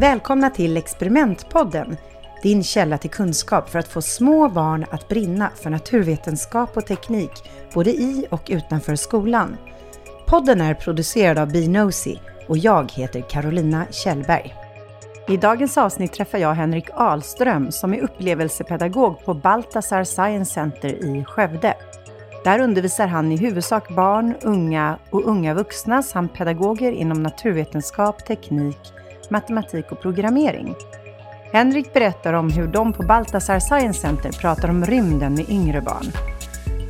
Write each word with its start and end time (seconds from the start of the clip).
Välkomna 0.00 0.50
till 0.50 0.76
Experimentpodden, 0.76 1.96
din 2.42 2.62
källa 2.62 2.98
till 2.98 3.10
kunskap 3.10 3.70
för 3.70 3.78
att 3.78 3.88
få 3.88 4.02
små 4.02 4.48
barn 4.48 4.86
att 4.90 5.08
brinna 5.08 5.50
för 5.62 5.70
naturvetenskap 5.70 6.76
och 6.76 6.86
teknik, 6.86 7.30
både 7.74 7.90
i 7.90 8.26
och 8.30 8.42
utanför 8.48 8.96
skolan. 8.96 9.56
Podden 10.26 10.60
är 10.60 10.74
producerad 10.74 11.38
av 11.38 11.52
Binosi 11.52 12.20
och 12.48 12.58
jag 12.58 12.92
heter 12.92 13.20
Carolina 13.20 13.86
Kjellberg. 13.90 14.54
I 15.28 15.36
dagens 15.36 15.78
avsnitt 15.78 16.12
träffar 16.12 16.38
jag 16.38 16.54
Henrik 16.54 16.90
Ahlström 16.94 17.72
som 17.72 17.94
är 17.94 18.00
upplevelsepedagog 18.00 19.24
på 19.24 19.34
Baltasar 19.34 20.04
Science 20.04 20.54
Center 20.54 20.88
i 20.88 21.24
Skövde. 21.24 21.74
Där 22.44 22.60
undervisar 22.60 23.06
han 23.06 23.32
i 23.32 23.36
huvudsak 23.36 23.88
barn, 23.88 24.34
unga 24.42 24.98
och 25.10 25.26
unga 25.26 25.54
vuxna 25.54 26.02
samt 26.02 26.34
pedagoger 26.34 26.92
inom 26.92 27.22
naturvetenskap, 27.22 28.26
teknik, 28.26 28.78
matematik 29.30 29.92
och 29.92 30.00
programmering. 30.00 30.74
Henrik 31.52 31.92
berättar 31.92 32.32
om 32.32 32.50
hur 32.50 32.66
de 32.66 32.92
på 32.92 33.02
Baltasar 33.02 33.58
Science 33.58 34.00
Center 34.00 34.32
pratar 34.32 34.68
om 34.68 34.84
rymden 34.84 35.34
med 35.34 35.50
yngre 35.50 35.80
barn. 35.80 36.06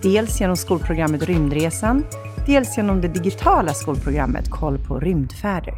Dels 0.02 0.40
genom 0.40 0.56
skolprogrammet 0.56 1.22
Rymdresan, 1.22 2.04
dels 2.46 2.76
genom 2.76 3.00
det 3.00 3.08
digitala 3.08 3.74
skolprogrammet 3.74 4.50
Koll 4.50 4.78
på 4.78 5.00
rymdfärder. 5.00 5.74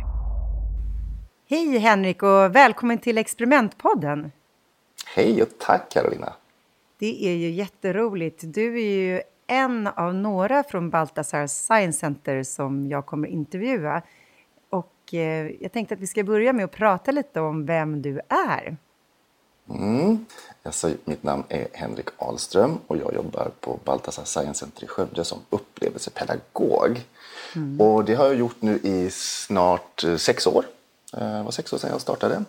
Hej 1.50 1.78
Henrik 1.78 2.22
och 2.22 2.56
välkommen 2.56 2.98
till 2.98 3.18
Experimentpodden! 3.18 4.32
Hej 5.14 5.42
och 5.42 5.48
tack 5.58 5.92
Carolina! 5.92 6.32
Det 6.98 7.26
är 7.26 7.34
ju 7.34 7.50
jätteroligt. 7.50 8.40
Du 8.42 8.80
är 8.80 8.94
ju 8.94 9.20
en 9.46 9.86
av 9.86 10.14
några 10.14 10.62
från 10.62 10.90
Baltasar 10.90 11.46
Science 11.46 11.98
Center 11.98 12.42
som 12.42 12.88
jag 12.88 13.06
kommer 13.06 13.28
intervjua. 13.28 14.02
Och 15.10 15.14
eh, 15.14 15.50
jag 15.60 15.72
tänkte 15.72 15.94
att 15.94 16.00
vi 16.00 16.06
ska 16.06 16.24
börja 16.24 16.52
med 16.52 16.64
att 16.64 16.70
prata 16.70 17.10
lite 17.10 17.40
om 17.40 17.66
vem 17.66 18.02
du 18.02 18.20
är. 18.28 18.76
Mm. 19.70 20.26
Alltså, 20.62 20.90
mitt 21.04 21.22
namn 21.22 21.42
är 21.48 21.68
Henrik 21.72 22.08
Ahlström 22.16 22.78
och 22.86 22.96
jag 22.96 23.14
jobbar 23.14 23.50
på 23.60 23.78
Baltasar 23.84 24.24
Science 24.24 24.60
Center 24.60 24.84
i 24.84 24.86
Skövde 24.86 25.24
som 25.24 25.38
upplevelsepedagog. 25.50 27.00
Mm. 27.56 27.80
Och 27.80 28.04
det 28.04 28.14
har 28.14 28.26
jag 28.26 28.34
gjort 28.34 28.62
nu 28.62 28.78
i 28.82 29.10
snart 29.10 30.04
eh, 30.04 30.16
sex 30.16 30.46
år. 30.46 30.64
Eh, 31.12 31.36
det 31.36 31.42
var 31.42 31.50
sex 31.50 31.72
år 31.72 31.78
sedan 31.78 31.90
jag 31.90 32.00
startade. 32.00 32.44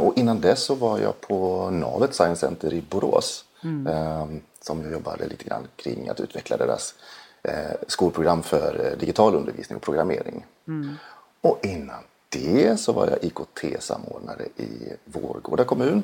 Och 0.00 0.18
innan 0.18 0.40
dess 0.40 0.62
så 0.62 0.74
var 0.74 0.98
jag 0.98 1.20
på 1.20 1.70
Navet 1.70 2.14
Science 2.14 2.40
Center 2.40 2.72
i 2.72 2.82
Borås. 2.82 3.44
Mm 3.64 4.40
som 4.68 4.82
jag 4.82 4.92
jobbade 4.92 5.26
lite 5.26 5.44
grann 5.44 5.66
kring 5.76 6.08
att 6.08 6.20
utveckla 6.20 6.56
deras 6.56 6.94
eh, 7.42 7.76
skolprogram 7.86 8.42
för 8.42 8.86
eh, 8.86 8.98
digital 8.98 9.34
undervisning 9.34 9.76
och 9.76 9.82
programmering. 9.82 10.44
Mm. 10.68 10.96
Och 11.40 11.58
innan 11.62 12.02
det 12.28 12.80
så 12.80 12.92
var 12.92 13.06
jag 13.06 13.24
IKT-samordnare 13.24 14.44
i 14.56 14.92
Vårgårda 15.04 15.64
kommun. 15.64 16.02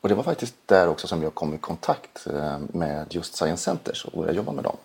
Och 0.00 0.08
det 0.08 0.14
var 0.14 0.22
faktiskt 0.22 0.54
där 0.66 0.88
också 0.88 1.08
som 1.08 1.22
jag 1.22 1.34
kom 1.34 1.54
i 1.54 1.58
kontakt 1.58 2.26
eh, 2.26 2.58
med 2.72 3.06
just 3.10 3.34
Science 3.34 3.62
Centers 3.62 4.04
och 4.04 4.18
började 4.18 4.36
jobba 4.36 4.52
med 4.52 4.64
dem. 4.64 4.76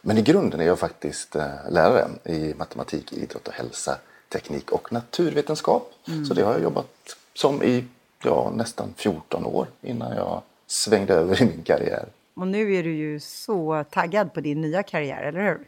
Men 0.00 0.18
i 0.18 0.22
grunden 0.22 0.60
är 0.60 0.64
jag 0.64 0.78
faktiskt 0.78 1.36
eh, 1.36 1.70
lärare 1.70 2.08
i 2.24 2.54
matematik, 2.54 3.12
idrott 3.12 3.48
och 3.48 3.54
hälsa, 3.54 3.98
teknik 4.28 4.70
och 4.70 4.92
naturvetenskap. 4.92 5.92
Mm. 6.08 6.24
Så 6.24 6.34
det 6.34 6.42
har 6.42 6.52
jag 6.52 6.62
jobbat 6.62 7.16
som 7.34 7.62
i 7.62 7.84
ja, 8.24 8.52
nästan 8.54 8.94
14 8.96 9.44
år 9.46 9.66
innan 9.80 10.16
jag 10.16 10.42
svängde 10.66 11.14
över 11.14 11.42
i 11.42 11.44
min 11.44 11.62
karriär. 11.62 12.06
Och 12.34 12.46
nu 12.46 12.74
är 12.74 12.82
du 12.82 12.94
ju 12.94 13.20
så 13.20 13.84
taggad 13.90 14.34
på 14.34 14.40
din 14.40 14.60
nya 14.60 14.82
karriär, 14.82 15.22
eller 15.22 15.40
hur? 15.40 15.60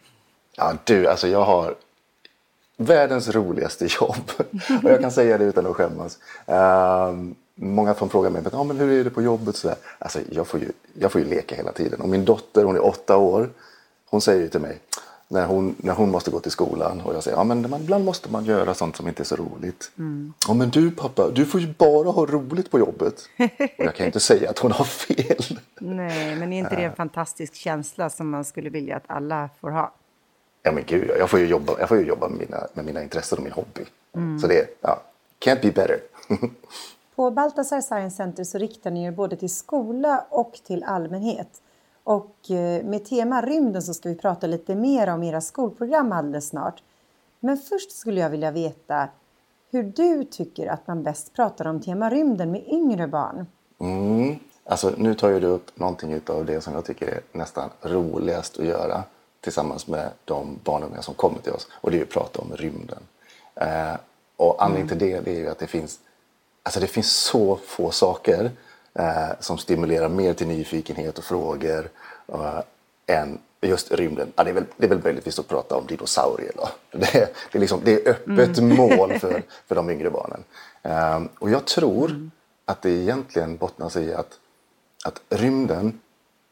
Ja, 0.56 0.74
du, 0.84 1.06
alltså 1.06 1.28
jag 1.28 1.44
har 1.44 1.74
världens 2.76 3.28
roligaste 3.28 3.88
jobb. 4.00 4.30
och 4.82 4.90
jag 4.90 5.00
kan 5.00 5.10
säga 5.10 5.38
det 5.38 5.44
utan 5.44 5.66
att 5.66 5.76
skämmas. 5.76 6.18
Um, 6.46 7.34
många 7.54 7.94
får 7.94 8.08
fråga 8.08 8.30
mig, 8.30 8.42
ah, 8.52 8.64
men 8.64 8.76
hur 8.76 9.00
är 9.00 9.04
det 9.04 9.10
på 9.10 9.22
jobbet? 9.22 9.56
Så 9.56 9.74
Alltså, 9.98 10.18
jag, 10.30 10.46
får 10.46 10.60
ju, 10.60 10.68
jag 10.98 11.12
får 11.12 11.20
ju 11.20 11.26
leka 11.26 11.54
hela 11.54 11.72
tiden. 11.72 12.00
Och 12.00 12.08
min 12.08 12.24
dotter, 12.24 12.64
hon 12.64 12.76
är 12.76 12.84
åtta 12.84 13.16
år, 13.16 13.50
hon 14.10 14.20
säger 14.20 14.42
ju 14.42 14.48
till 14.48 14.60
mig, 14.60 14.78
när 15.28 15.46
hon, 15.46 15.74
när 15.78 15.94
hon 15.94 16.10
måste 16.10 16.30
gå 16.30 16.40
till 16.40 16.50
skolan 16.50 17.00
och 17.00 17.14
jag 17.14 17.22
säger 17.22 17.36
ja 17.36 17.44
men 17.44 17.64
ibland 17.64 18.04
måste 18.04 18.32
man 18.32 18.44
göra 18.44 18.74
sånt 18.74 18.96
som 18.96 19.08
inte 19.08 19.22
är 19.22 19.24
så 19.24 19.36
roligt. 19.36 19.90
Mm. 19.98 20.32
Ja 20.48 20.54
men 20.54 20.70
du 20.70 20.90
pappa, 20.90 21.30
du 21.30 21.46
får 21.46 21.60
ju 21.60 21.74
bara 21.78 22.10
ha 22.10 22.26
roligt 22.26 22.70
på 22.70 22.78
jobbet. 22.78 23.28
och 23.78 23.84
jag 23.84 23.94
kan 23.94 24.06
inte 24.06 24.20
säga 24.20 24.50
att 24.50 24.58
hon 24.58 24.72
har 24.72 24.84
fel. 24.84 25.58
Nej, 25.80 26.36
men 26.36 26.52
är 26.52 26.58
inte 26.58 26.76
det 26.76 26.84
en 26.84 26.96
fantastisk 26.96 27.54
känsla 27.54 28.10
som 28.10 28.30
man 28.30 28.44
skulle 28.44 28.70
vilja 28.70 28.96
att 28.96 29.04
alla 29.06 29.50
får 29.60 29.70
ha? 29.70 29.92
Ja 30.66 30.72
men 30.72 30.84
gud, 30.86 31.10
jag 31.18 31.30
får 31.30 31.38
ju 31.38 31.46
jobba, 31.46 31.72
jag 31.78 31.88
får 31.88 31.98
ju 31.98 32.04
jobba 32.06 32.28
med, 32.28 32.38
mina, 32.38 32.66
med 32.74 32.84
mina 32.84 33.02
intressen 33.02 33.38
och 33.38 33.44
min 33.44 33.52
hobby. 33.52 33.84
Mm. 34.14 34.38
Så 34.38 34.46
det, 34.46 34.78
ja, 34.80 35.02
can't 35.38 35.62
be 35.62 35.70
better. 35.72 36.00
på 37.16 37.30
Baltasar 37.30 37.80
Science 37.80 38.16
Center 38.16 38.44
så 38.44 38.58
riktar 38.58 38.90
ni 38.90 39.04
er 39.04 39.10
både 39.10 39.36
till 39.36 39.54
skola 39.54 40.24
och 40.30 40.52
till 40.66 40.84
allmänhet. 40.84 41.62
Och 42.04 42.50
eh, 42.50 42.84
med 42.84 43.04
tema 43.04 43.42
rymden 43.42 43.82
så 43.82 43.94
ska 43.94 44.08
vi 44.08 44.14
prata 44.14 44.46
lite 44.46 44.74
mer 44.74 45.08
om 45.08 45.22
era 45.22 45.40
skolprogram 45.40 46.12
alldeles 46.12 46.48
snart. 46.48 46.82
Men 47.40 47.58
först 47.58 47.92
skulle 47.92 48.20
jag 48.20 48.30
vilja 48.30 48.50
veta 48.50 49.08
hur 49.70 49.82
du 49.82 50.24
tycker 50.24 50.66
att 50.66 50.86
man 50.86 51.02
bäst 51.02 51.32
pratar 51.32 51.66
om 51.66 51.80
tema 51.80 52.10
rymden 52.10 52.50
med 52.50 52.64
yngre 52.66 53.06
barn. 53.06 53.46
Mm. 53.80 54.38
Alltså, 54.64 54.92
nu 54.96 55.14
tar 55.14 55.40
du 55.40 55.46
upp 55.46 55.78
någonting 55.78 56.20
av 56.26 56.46
det 56.46 56.60
som 56.60 56.74
jag 56.74 56.84
tycker 56.84 57.06
är 57.06 57.20
nästan 57.32 57.70
roligast 57.82 58.58
att 58.58 58.66
göra 58.66 59.02
tillsammans 59.44 59.86
med 59.86 60.10
de 60.24 60.58
barn 60.64 60.82
och 60.82 60.90
unga 60.90 61.02
som 61.02 61.14
kommer 61.14 61.40
till 61.40 61.52
oss. 61.52 61.68
Och 61.72 61.90
det 61.90 61.98
är 61.98 62.02
att 62.02 62.10
prata 62.10 62.40
om 62.40 62.56
rymden. 62.56 63.02
Eh, 63.54 63.94
och 64.36 64.64
anledningen 64.64 64.88
mm. 64.88 64.98
till 64.98 65.08
det, 65.08 65.20
det 65.20 65.36
är 65.36 65.40
ju 65.40 65.48
att 65.48 65.58
det 65.58 65.66
finns, 65.66 65.98
alltså 66.62 66.80
det 66.80 66.86
finns 66.86 67.12
så 67.12 67.56
få 67.56 67.90
saker 67.90 68.50
eh, 68.94 69.28
som 69.40 69.58
stimulerar 69.58 70.08
mer 70.08 70.34
till 70.34 70.46
nyfikenhet 70.46 71.18
och 71.18 71.24
frågor 71.24 71.88
eh, 72.28 72.60
än 73.06 73.38
just 73.60 73.92
rymden. 73.92 74.32
Ja, 74.36 74.44
det, 74.44 74.50
är 74.50 74.54
väl, 74.54 74.64
det 74.76 74.86
är 74.86 74.90
väl 74.90 75.02
möjligtvis 75.02 75.38
att 75.38 75.48
prata 75.48 75.76
om 75.76 75.86
dinosaurier. 75.86 76.52
Då. 76.56 76.68
Det, 76.90 77.14
är, 77.14 77.28
det, 77.52 77.58
är 77.58 77.60
liksom, 77.60 77.80
det 77.84 77.92
är 77.92 78.10
öppet 78.10 78.58
mm. 78.58 78.76
mål 78.76 79.12
för, 79.18 79.42
för 79.66 79.74
de 79.74 79.90
yngre 79.90 80.10
barnen. 80.10 80.44
Eh, 80.82 81.22
och 81.38 81.50
jag 81.50 81.64
tror 81.64 82.10
mm. 82.10 82.30
att 82.64 82.82
det 82.82 82.90
egentligen 82.90 83.56
bottnar 83.56 83.88
sig 83.88 84.04
i 84.04 84.14
att, 84.14 84.38
att 85.04 85.20
rymden 85.28 86.00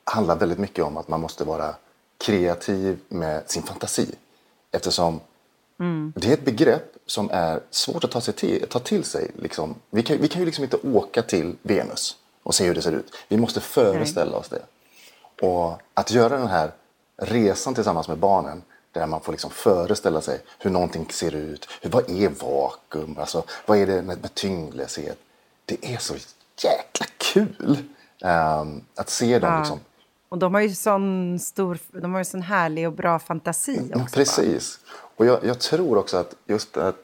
handlar 0.04 0.36
väldigt 0.36 0.58
mycket 0.58 0.84
om 0.84 0.96
att 0.96 1.08
man 1.08 1.20
måste 1.20 1.44
vara 1.44 1.74
kreativ 2.22 2.98
med 3.08 3.50
sin 3.50 3.62
fantasi. 3.62 4.10
Eftersom 4.70 5.20
mm. 5.80 6.12
det 6.16 6.28
är 6.28 6.32
ett 6.32 6.44
begrepp 6.44 6.96
som 7.06 7.30
är 7.30 7.60
svårt 7.70 8.04
att 8.04 8.10
ta, 8.10 8.20
sig 8.20 8.34
till, 8.34 8.66
ta 8.68 8.78
till 8.78 9.04
sig. 9.04 9.30
Liksom. 9.38 9.74
Vi, 9.90 10.02
kan, 10.02 10.18
vi 10.20 10.28
kan 10.28 10.40
ju 10.40 10.46
liksom 10.46 10.64
inte 10.64 10.76
åka 10.76 11.22
till 11.22 11.56
Venus 11.62 12.16
och 12.42 12.54
se 12.54 12.64
hur 12.64 12.74
det 12.74 12.82
ser 12.82 12.92
ut. 12.92 13.14
Vi 13.28 13.36
måste 13.36 13.60
föreställa 13.60 14.30
Nej. 14.30 14.40
oss 14.40 14.48
det. 14.48 14.62
Och 15.46 15.82
att 15.94 16.10
göra 16.10 16.38
den 16.38 16.48
här 16.48 16.70
resan 17.16 17.74
tillsammans 17.74 18.08
med 18.08 18.18
barnen 18.18 18.62
där 18.92 19.06
man 19.06 19.20
får 19.20 19.32
liksom 19.32 19.50
föreställa 19.50 20.20
sig 20.20 20.40
hur 20.58 20.70
någonting 20.70 21.06
ser 21.10 21.34
ut. 21.34 21.68
Hur, 21.80 21.90
vad 21.90 22.10
är 22.10 22.28
vakuum? 22.28 23.18
Alltså, 23.18 23.44
vad 23.66 23.78
är 23.78 23.86
det 23.86 24.02
med, 24.02 24.20
med 24.20 24.34
tyngdlöshet? 24.34 25.18
Det 25.64 25.94
är 25.94 25.98
så 25.98 26.14
jäkla 26.56 27.06
kul 27.18 27.76
um, 28.20 28.84
att 28.94 29.10
se 29.10 29.38
dem. 29.38 29.52
Ja. 29.52 29.58
Liksom. 29.58 29.80
Och 30.32 30.38
de 30.38 30.54
har 30.54 30.60
ju 30.60 30.74
sån 30.74 31.38
stor, 31.38 31.78
de 31.92 32.12
har 32.12 32.20
ju 32.20 32.24
sån 32.24 32.42
härlig 32.42 32.86
och 32.86 32.92
bra 32.92 33.18
fantasi 33.18 33.80
också. 33.80 33.98
Ja, 33.98 34.06
precis. 34.12 34.78
Och 35.16 35.26
jag, 35.26 35.44
jag, 35.44 35.58
tror 35.58 35.98
också 35.98 36.16
att 36.16 36.34
just 36.46 36.76
att 36.76 36.96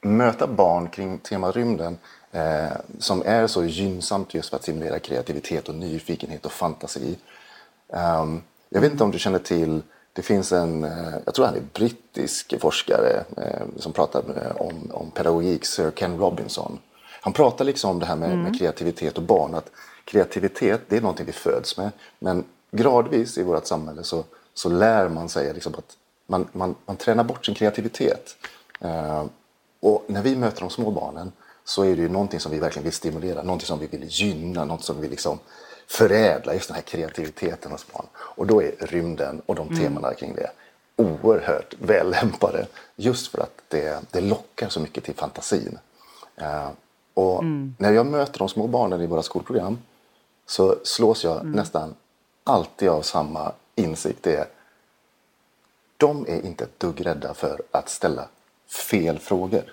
möta 0.00 0.46
barn 0.46 0.88
kring 0.88 1.18
temat 1.18 1.56
rymden 1.56 1.98
eh, 2.32 2.72
som 2.98 3.22
är 3.26 3.46
så 3.46 3.64
gynnsamt 3.64 4.34
just 4.34 4.48
för 4.48 4.56
att 4.56 4.62
stimulera 4.62 4.98
kreativitet 4.98 5.68
och 5.68 5.74
nyfikenhet 5.74 6.46
och 6.46 6.52
fantasi. 6.52 7.18
Um, 7.88 8.42
jag 8.68 8.80
vet 8.80 8.92
inte 8.92 9.04
om 9.04 9.10
du 9.10 9.18
känner 9.18 9.38
till, 9.38 9.82
det 10.12 10.22
finns 10.22 10.52
en, 10.52 10.84
eh, 10.84 11.14
jag 11.24 11.34
tror 11.34 11.46
han 11.46 11.56
är 11.56 11.62
brittisk 11.72 12.54
forskare 12.60 13.24
eh, 13.36 13.66
som 13.76 13.92
pratar 13.92 14.22
om, 14.62 14.90
om 14.92 15.10
pedagogik, 15.10 15.64
Sir 15.64 15.90
Ken 15.90 16.18
Robinson. 16.18 16.78
Han 17.24 17.32
pratar 17.32 17.64
liksom 17.64 17.90
om 17.90 17.98
det 17.98 18.06
här 18.06 18.16
med, 18.16 18.30
mm. 18.30 18.42
med, 18.42 18.58
kreativitet 18.58 19.16
och 19.16 19.22
barn. 19.22 19.54
Att 19.54 19.70
kreativitet 20.04 20.80
det 20.88 20.96
är 20.96 21.00
någonting 21.00 21.26
vi 21.26 21.32
föds 21.32 21.76
med. 21.76 21.90
Men 22.18 22.44
gradvis 22.70 23.38
i 23.38 23.42
vårt 23.42 23.66
samhälle 23.66 24.02
så, 24.02 24.24
så 24.54 24.68
lär 24.68 25.08
man 25.08 25.28
sig 25.28 25.54
liksom 25.54 25.74
att 25.74 25.96
man, 26.26 26.48
man, 26.52 26.74
man 26.86 26.96
tränar 26.96 27.24
bort 27.24 27.46
sin 27.46 27.54
kreativitet. 27.54 28.36
Uh, 28.84 29.24
och 29.80 30.04
när 30.06 30.22
vi 30.22 30.36
möter 30.36 30.60
de 30.60 30.70
små 30.70 30.90
barnen 30.90 31.32
så 31.64 31.82
är 31.82 31.96
det 31.96 32.02
ju 32.02 32.08
någonting 32.08 32.40
som 32.40 32.52
vi 32.52 32.58
verkligen 32.58 32.84
vill 32.84 32.92
stimulera, 32.92 33.42
någonting 33.42 33.66
som 33.66 33.78
vi 33.78 33.86
vill 33.86 34.04
gynna, 34.08 34.64
något 34.64 34.84
som 34.84 35.00
vi 35.00 35.08
liksom 35.08 35.38
förädla 35.86 36.54
just 36.54 36.68
den 36.68 36.74
här 36.74 36.82
kreativiteten 36.82 37.72
hos 37.72 37.92
barn. 37.92 38.06
Och 38.14 38.46
då 38.46 38.62
är 38.62 38.72
rymden 38.78 39.42
och 39.46 39.54
de 39.54 39.68
mm. 39.68 39.80
temana 39.80 40.14
kring 40.14 40.34
det 40.34 40.50
oerhört 40.96 41.74
väl 41.78 42.10
lämpade 42.10 42.66
just 42.96 43.26
för 43.26 43.38
att 43.42 43.62
det, 43.68 44.00
det 44.10 44.20
lockar 44.20 44.68
så 44.68 44.80
mycket 44.80 45.04
till 45.04 45.14
fantasin. 45.14 45.78
Uh, 46.40 46.70
och 47.14 47.42
mm. 47.42 47.74
när 47.78 47.92
jag 47.92 48.06
möter 48.06 48.38
de 48.38 48.48
små 48.48 48.66
barnen 48.66 49.00
i 49.00 49.06
våra 49.06 49.22
skolprogram 49.22 49.78
så 50.46 50.76
slås 50.84 51.24
jag 51.24 51.40
mm. 51.40 51.52
nästan 51.52 51.94
alltid 52.44 52.88
av 52.88 53.02
samma 53.02 53.52
insikt. 53.74 54.22
Det 54.22 54.36
är, 54.36 54.46
de 55.96 56.26
är 56.28 56.46
inte 56.46 56.64
ett 56.64 56.80
dugg 56.80 57.06
rädda 57.06 57.34
för 57.34 57.62
att 57.70 57.88
ställa 57.88 58.28
fel 58.88 59.18
frågor. 59.18 59.72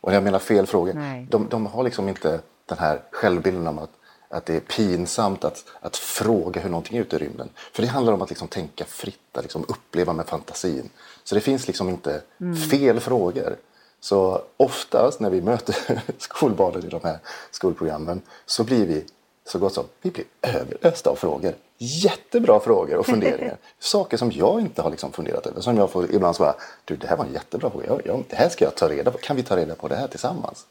Och 0.00 0.14
jag 0.14 0.22
menar 0.22 0.38
fel 0.38 0.66
frågor. 0.66 0.92
De, 1.30 1.48
de 1.48 1.66
har 1.66 1.82
liksom 1.82 2.08
inte 2.08 2.40
den 2.66 2.78
här 2.78 3.00
självbilden 3.10 3.66
om 3.66 3.78
att, 3.78 3.90
att 4.28 4.46
det 4.46 4.56
är 4.56 4.60
pinsamt 4.60 5.44
att, 5.44 5.64
att 5.80 5.96
fråga 5.96 6.60
hur 6.60 6.70
någonting 6.70 6.96
är 6.96 7.00
ute 7.00 7.16
i 7.16 7.18
rymden. 7.18 7.48
För 7.72 7.82
det 7.82 7.88
handlar 7.88 8.12
om 8.12 8.22
att 8.22 8.28
liksom 8.28 8.48
tänka 8.48 8.84
fritt, 8.84 9.36
att 9.36 9.42
liksom 9.42 9.64
uppleva 9.68 10.12
med 10.12 10.26
fantasin. 10.26 10.90
Så 11.24 11.34
det 11.34 11.40
finns 11.40 11.66
liksom 11.66 11.88
inte 11.88 12.22
fel 12.70 13.00
frågor. 13.00 13.56
Så 14.02 14.42
oftast 14.56 15.20
när 15.20 15.30
vi 15.30 15.40
möter 15.40 15.76
skolbarnen 16.18 16.84
i 16.84 16.88
de 16.88 17.00
här 17.04 17.18
skolprogrammen 17.50 18.22
så 18.46 18.64
blir 18.64 18.86
vi 18.86 19.04
så 19.44 19.58
gott 19.58 19.74
som 19.74 19.84
vi 20.00 20.10
blir 20.10 20.24
överösta 20.42 21.10
av 21.10 21.16
frågor. 21.16 21.54
Jättebra 21.78 22.60
frågor 22.60 22.96
och 22.96 23.06
funderingar. 23.06 23.56
Saker 23.78 24.16
som 24.16 24.32
jag 24.32 24.60
inte 24.60 24.82
har 24.82 24.90
liksom 24.90 25.12
funderat 25.12 25.46
över. 25.46 25.60
Som 25.60 25.76
jag 25.76 25.90
får 25.90 26.14
ibland 26.14 26.36
svara, 26.36 26.54
du 26.84 26.96
det 26.96 27.06
här 27.06 27.16
var 27.16 27.24
en 27.24 27.32
jättebra 27.32 27.70
fråga. 27.70 27.86
Jag, 27.86 28.00
jag, 28.04 28.24
det 28.30 28.36
här 28.36 28.48
ska 28.48 28.64
jag 28.64 28.74
ta 28.74 28.88
reda 28.88 29.10
på. 29.10 29.18
Kan 29.18 29.36
vi 29.36 29.42
ta 29.42 29.56
reda 29.56 29.74
på 29.74 29.88
det 29.88 29.96
här 29.96 30.08
tillsammans? 30.08 30.66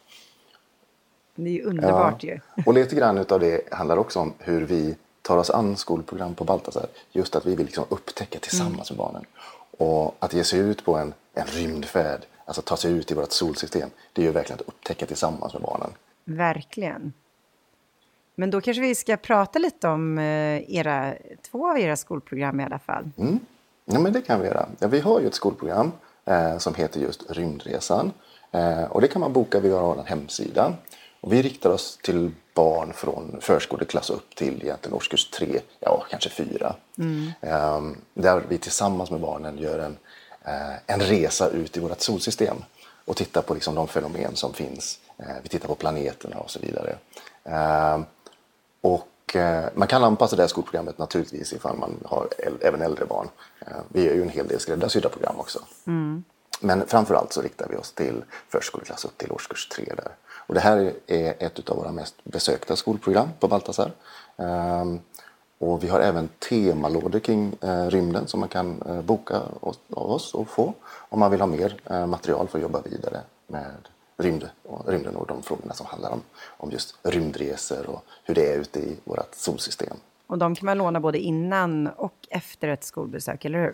Det 1.35 1.49
är 1.49 1.53
ju 1.53 1.63
underbart 1.63 2.23
ju. 2.23 2.39
Och 2.65 2.73
lite 2.73 2.95
grann 2.95 3.17
utav 3.17 3.39
det 3.39 3.73
handlar 3.73 3.97
också 3.97 4.19
om 4.19 4.33
hur 4.39 4.61
vi 4.65 4.95
tar 5.21 5.37
oss 5.37 5.49
an 5.49 5.77
skolprogram 5.77 6.35
på 6.35 6.43
Baltasar. 6.43 6.85
Just 7.11 7.35
att 7.35 7.45
vi 7.45 7.55
vill 7.55 7.65
liksom 7.65 7.85
upptäcka 7.89 8.39
tillsammans 8.39 8.91
med 8.91 8.97
barnen. 8.97 9.25
Och 9.77 10.15
att 10.19 10.33
ge 10.33 10.43
sig 10.43 10.59
ut 10.59 10.85
på 10.85 10.95
en, 10.95 11.13
en 11.33 11.45
rymdfärd, 11.45 12.21
alltså 12.45 12.61
ta 12.61 12.77
sig 12.77 12.91
ut 12.91 13.11
i 13.11 13.13
vårt 13.13 13.31
solsystem, 13.31 13.89
det 14.13 14.21
är 14.21 14.25
ju 14.25 14.31
verkligen 14.31 14.59
att 14.59 14.67
upptäcka 14.67 15.05
tillsammans 15.05 15.53
med 15.53 15.61
barnen. 15.61 15.89
Verkligen. 16.25 17.13
Men 18.35 18.51
då 18.51 18.61
kanske 18.61 18.81
vi 18.81 18.95
ska 18.95 19.17
prata 19.17 19.59
lite 19.59 19.87
om 19.87 20.17
eh, 20.17 20.75
era, 20.75 21.13
två 21.51 21.69
av 21.69 21.79
era 21.79 21.95
skolprogram 21.95 22.59
i 22.59 22.63
alla 22.63 22.79
fall. 22.79 23.09
Mm. 23.17 23.39
Ja, 23.85 23.99
men 23.99 24.13
det 24.13 24.21
kan 24.21 24.39
vi 24.39 24.47
göra. 24.47 24.65
Ja, 24.79 24.87
vi 24.87 24.99
har 24.99 25.19
ju 25.19 25.27
ett 25.27 25.35
skolprogram 25.35 25.91
eh, 26.25 26.57
som 26.57 26.75
heter 26.75 26.99
just 26.99 27.31
Rymdresan. 27.31 28.11
Eh, 28.51 28.83
och 28.83 29.01
det 29.01 29.07
kan 29.07 29.19
man 29.19 29.33
boka 29.33 29.59
via 29.59 29.81
vår 29.81 30.03
hemsida. 30.05 30.73
Och 31.21 31.33
vi 31.33 31.41
riktar 31.41 31.69
oss 31.69 31.99
till 32.03 32.31
barn 32.53 32.93
från 32.93 33.37
förskoleklass 33.41 34.09
upp 34.09 34.35
till 34.35 34.61
egentligen 34.63 34.95
årskurs 34.95 35.29
tre, 35.29 35.59
ja 35.79 36.05
kanske 36.09 36.29
fyra. 36.29 36.75
Eh, 37.41 37.81
där 38.13 38.43
vi 38.49 38.57
tillsammans 38.57 39.11
med 39.11 39.19
barnen 39.19 39.57
gör 39.57 39.79
en, 39.79 39.97
en 40.85 40.99
resa 40.99 41.49
ut 41.49 41.77
i 41.77 41.79
vårt 41.79 42.01
solsystem 42.01 42.57
och 43.05 43.17
tittar 43.17 43.41
på 43.41 43.53
liksom 43.53 43.75
de 43.75 43.87
fenomen 43.87 44.35
som 44.35 44.53
finns. 44.53 44.99
Eh, 45.17 45.35
vi 45.43 45.49
tittar 45.49 45.67
på 45.67 45.75
planeterna 45.75 46.37
och 46.37 46.51
så 46.51 46.59
vidare. 46.59 46.95
Eh, 47.43 48.01
och 48.81 49.35
eh, 49.35 49.65
man 49.75 49.87
kan 49.87 50.03
anpassa 50.03 50.35
det 50.35 50.41
här 50.41 50.47
skolprogrammet 50.47 50.97
naturligtvis 50.97 51.53
ifall 51.53 51.77
man 51.77 51.99
har 52.05 52.27
även 52.61 52.81
äldre 52.81 53.05
barn. 53.05 53.27
Eh, 53.59 53.77
vi 53.89 54.03
gör 54.03 54.13
ju 54.13 54.21
en 54.21 54.29
hel 54.29 54.47
del 54.47 54.59
skräddarsydda 54.59 55.09
program 55.09 55.39
också. 55.39 55.59
Men 56.63 56.87
framför 56.87 57.15
allt 57.15 57.33
så 57.33 57.41
riktar 57.41 57.67
vi 57.69 57.75
oss 57.75 57.91
till 57.91 58.23
förskoleklass 58.49 59.05
upp 59.05 59.17
till 59.17 59.31
årskurs 59.31 59.69
3 59.69 59.85
där. 59.97 60.11
Och 60.47 60.53
det 60.53 60.59
här 60.59 60.93
är 61.07 61.35
ett 61.39 61.69
av 61.69 61.77
våra 61.77 61.91
mest 61.91 62.23
besökta 62.23 62.75
skolprogram 62.75 63.29
på 63.39 63.47
Baltasar. 63.47 63.91
Och 65.61 65.83
vi 65.83 65.87
har 65.87 65.99
även 65.99 66.29
temalådor 66.39 67.19
kring 67.19 67.55
eh, 67.61 67.85
rymden 67.85 68.27
som 68.27 68.39
man 68.39 68.49
kan 68.49 68.81
eh, 68.81 69.01
boka 69.01 69.41
av 69.89 70.11
oss 70.11 70.33
och 70.33 70.47
få 70.47 70.73
om 71.09 71.19
man 71.19 71.31
vill 71.31 71.39
ha 71.39 71.47
mer 71.47 71.75
eh, 71.85 72.07
material 72.07 72.47
för 72.47 72.57
att 72.57 72.61
jobba 72.61 72.81
vidare 72.81 73.21
med 73.47 73.71
rymd 74.17 74.49
och, 74.63 74.89
rymden 74.89 75.15
och 75.15 75.27
de 75.27 75.43
frågorna 75.43 75.73
som 75.73 75.85
handlar 75.85 76.11
om, 76.11 76.21
om 76.57 76.71
just 76.71 76.95
rymdresor 77.03 77.89
och 77.89 78.03
hur 78.23 78.35
det 78.35 78.53
är 78.53 78.57
ute 78.57 78.79
i 78.79 78.97
vårt 79.03 79.35
solsystem. 79.35 79.97
Och 80.27 80.37
de 80.37 80.55
kan 80.55 80.65
man 80.65 80.77
låna 80.77 80.99
både 80.99 81.19
innan 81.19 81.87
och 81.87 82.27
efter 82.29 82.67
ett 82.67 82.83
skolbesök, 82.83 83.45
eller 83.45 83.59
hur? 83.59 83.73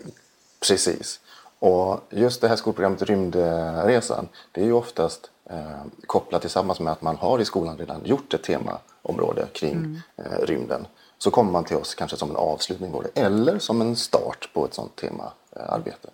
Precis. 0.60 1.20
Och 1.58 2.00
just 2.10 2.40
det 2.40 2.48
här 2.48 2.56
skolprogrammet 2.56 3.02
Rymdresan, 3.02 4.28
det 4.52 4.60
är 4.60 4.64
ju 4.64 4.72
oftast 4.72 5.30
eh, 5.50 5.82
kopplat 6.06 6.40
tillsammans 6.40 6.80
med 6.80 6.92
att 6.92 7.02
man 7.02 7.16
har 7.16 7.38
i 7.38 7.44
skolan 7.44 7.78
redan 7.78 8.04
gjort 8.04 8.34
ett 8.34 8.42
temaområde 8.42 9.46
kring 9.52 10.00
eh, 10.16 10.46
rymden. 10.46 10.86
Så 11.18 11.30
kommer 11.30 11.52
man 11.52 11.64
till 11.64 11.76
oss 11.76 11.94
kanske 11.94 12.16
som 12.16 12.30
en 12.30 12.36
avslutning 12.36 12.92
på 12.92 13.02
det 13.02 13.20
eller 13.20 13.58
som 13.58 13.80
en 13.80 13.96
start 13.96 14.50
på 14.54 14.64
ett 14.64 14.74
sånt 14.74 14.96
temaarbete. 14.96 16.08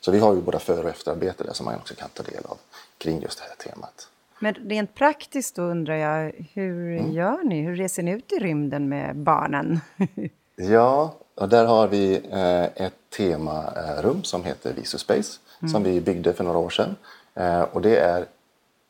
Så 0.00 0.10
vi 0.10 0.18
har 0.18 0.34
ju 0.34 0.40
både 0.40 0.58
för 0.58 0.84
och 0.84 0.90
efterarbete 0.90 1.44
där 1.44 1.52
som 1.52 1.66
man 1.66 1.74
också 1.74 1.94
kan 1.94 2.08
ta 2.08 2.22
del 2.22 2.44
av 2.44 2.58
kring 2.98 3.22
just 3.22 3.38
det 3.38 3.44
här 3.44 3.72
temat. 3.72 4.08
Men 4.38 4.54
rent 4.54 4.94
praktiskt 4.94 5.56
då 5.56 5.62
undrar 5.62 5.94
jag, 5.94 6.48
hur 6.52 6.98
gör 6.98 7.44
ni? 7.44 7.60
Hur 7.60 7.76
reser 7.76 8.02
ni 8.02 8.10
ut 8.10 8.32
i 8.32 8.38
rymden 8.38 8.88
med 8.88 9.16
barnen? 9.16 9.80
Ja, 10.62 11.14
och 11.34 11.48
där 11.48 11.64
har 11.64 11.88
vi 11.88 12.20
eh, 12.30 12.84
ett 12.86 12.94
temarum 13.16 14.22
som 14.22 14.44
heter 14.44 14.72
Visuspace 14.72 15.38
som 15.72 15.82
vi 15.82 16.00
byggde 16.00 16.32
för 16.32 16.44
några 16.44 16.58
år 16.58 16.70
sedan. 16.70 16.96
Eh, 17.34 17.60
och 17.60 17.82
det 17.82 17.96
är, 17.96 18.26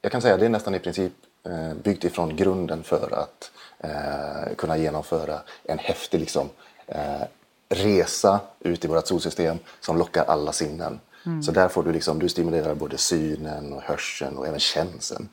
jag 0.03 0.13
kan 0.13 0.23
säga 0.23 0.37
det 0.37 0.45
är 0.45 0.49
nästan 0.49 0.75
i 0.75 0.79
princip 0.79 1.13
eh, 1.45 1.75
byggt 1.75 2.05
ifrån 2.05 2.37
grunden 2.37 2.83
för 2.83 3.15
att 3.15 3.51
eh, 3.83 4.55
kunna 4.57 4.77
genomföra 4.77 5.41
en 5.65 5.79
häftig 5.79 6.21
liksom, 6.21 6.49
eh, 6.87 7.23
resa 7.69 8.41
ut 8.61 8.85
i 8.85 8.89
vårt 8.89 9.07
solsystem 9.07 9.59
som 9.81 9.99
lockar 9.99 10.25
alla 10.25 10.53
sinnen. 10.53 11.01
Så 11.43 11.53
där 11.53 11.69
får 11.69 11.83
du, 11.83 11.93
liksom, 11.93 12.19
du 12.19 12.29
stimulerar 12.29 12.75
både 12.75 12.99
synen 12.99 13.73
och 13.73 13.83
hörseln 13.83 14.37
och 14.37 14.47
även 14.47 14.61
känseln. 14.61 15.29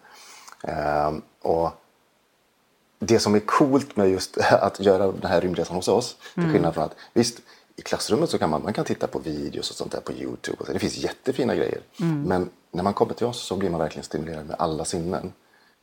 Eh, 0.64 1.14
och 1.42 1.72
det 3.00 3.20
som 3.20 3.36
är 3.36 3.40
coolt 3.40 3.96
med 3.96 4.10
just 4.10 4.38
att 4.52 4.80
göra 4.80 5.12
den 5.12 5.32
här 5.32 5.42
rymdresan 5.42 5.76
hos 5.76 5.88
oss, 5.88 6.18
till 6.34 6.52
skillnad 6.52 6.74
från 6.74 6.84
att 6.84 6.96
visst, 7.14 7.40
i 7.76 7.82
klassrummet 7.82 8.30
så 8.30 8.38
kan 8.38 8.50
man, 8.50 8.64
man 8.64 8.74
kan 8.74 8.86
titta 8.86 9.08
på 9.08 9.20
videos 9.20 9.70
och 9.70 9.76
sånt 9.76 9.92
där 9.92 10.02
på 10.02 10.14
Youtube. 10.14 10.58
Och 10.60 10.66
så. 10.66 10.74
Det 10.74 10.80
finns 10.80 10.98
jättefina 10.98 11.56
grejer. 11.56 11.82
Men 12.28 12.50
när 12.72 12.84
man 12.84 12.94
kommer 12.94 13.14
till 13.14 13.26
oss 13.26 13.40
så 13.40 13.56
blir 13.56 13.70
man 13.70 13.80
verkligen 13.80 14.04
stimulerad 14.04 14.46
med 14.46 14.56
alla 14.60 14.86
sinnen. 14.86 15.34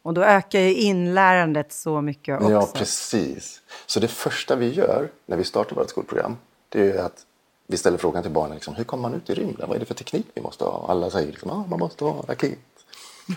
Och 0.05 0.15
då 0.15 0.23
ökar 0.23 0.61
ju 0.61 0.75
inlärandet 0.75 1.73
så 1.73 2.01
mycket 2.01 2.37
också. 2.37 2.51
Ja, 2.51 2.69
precis. 2.75 3.61
Så 3.87 4.01
det 4.01 4.09
första 4.09 4.56
vi 4.56 4.73
gör 4.73 5.11
när 5.27 5.37
vi 5.37 5.45
startar 5.45 5.77
vårt 5.77 5.91
skolprogram, 5.91 6.37
det 6.69 6.91
är 6.91 6.99
att 6.99 7.27
vi 7.67 7.77
ställer 7.77 7.99
frågan 7.99 8.23
till 8.23 8.33
barnen, 8.33 8.55
liksom, 8.55 8.75
hur 8.75 8.85
kommer 8.85 9.03
man 9.03 9.15
ut 9.15 9.31
i 9.31 9.35
rymden? 9.35 9.69
Vad 9.69 9.77
är 9.77 9.81
det 9.81 9.87
för 9.87 9.95
teknik 9.95 10.27
vi 10.35 10.43
måste 10.43 10.65
ha? 10.65 10.71
Och 10.71 10.91
alla 10.91 11.11
säger 11.11 11.27
liksom, 11.27 11.51
ah, 11.51 11.65
man 11.69 11.79
måste 11.79 12.05
ha 12.05 12.19
en 12.19 12.27
raket. 12.27 12.59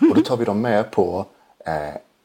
Och 0.10 0.16
då 0.16 0.22
tar 0.22 0.38
vi 0.38 0.46
dem 0.46 0.62
med 0.62 0.92
på, 0.92 1.26
eh, 1.66 1.74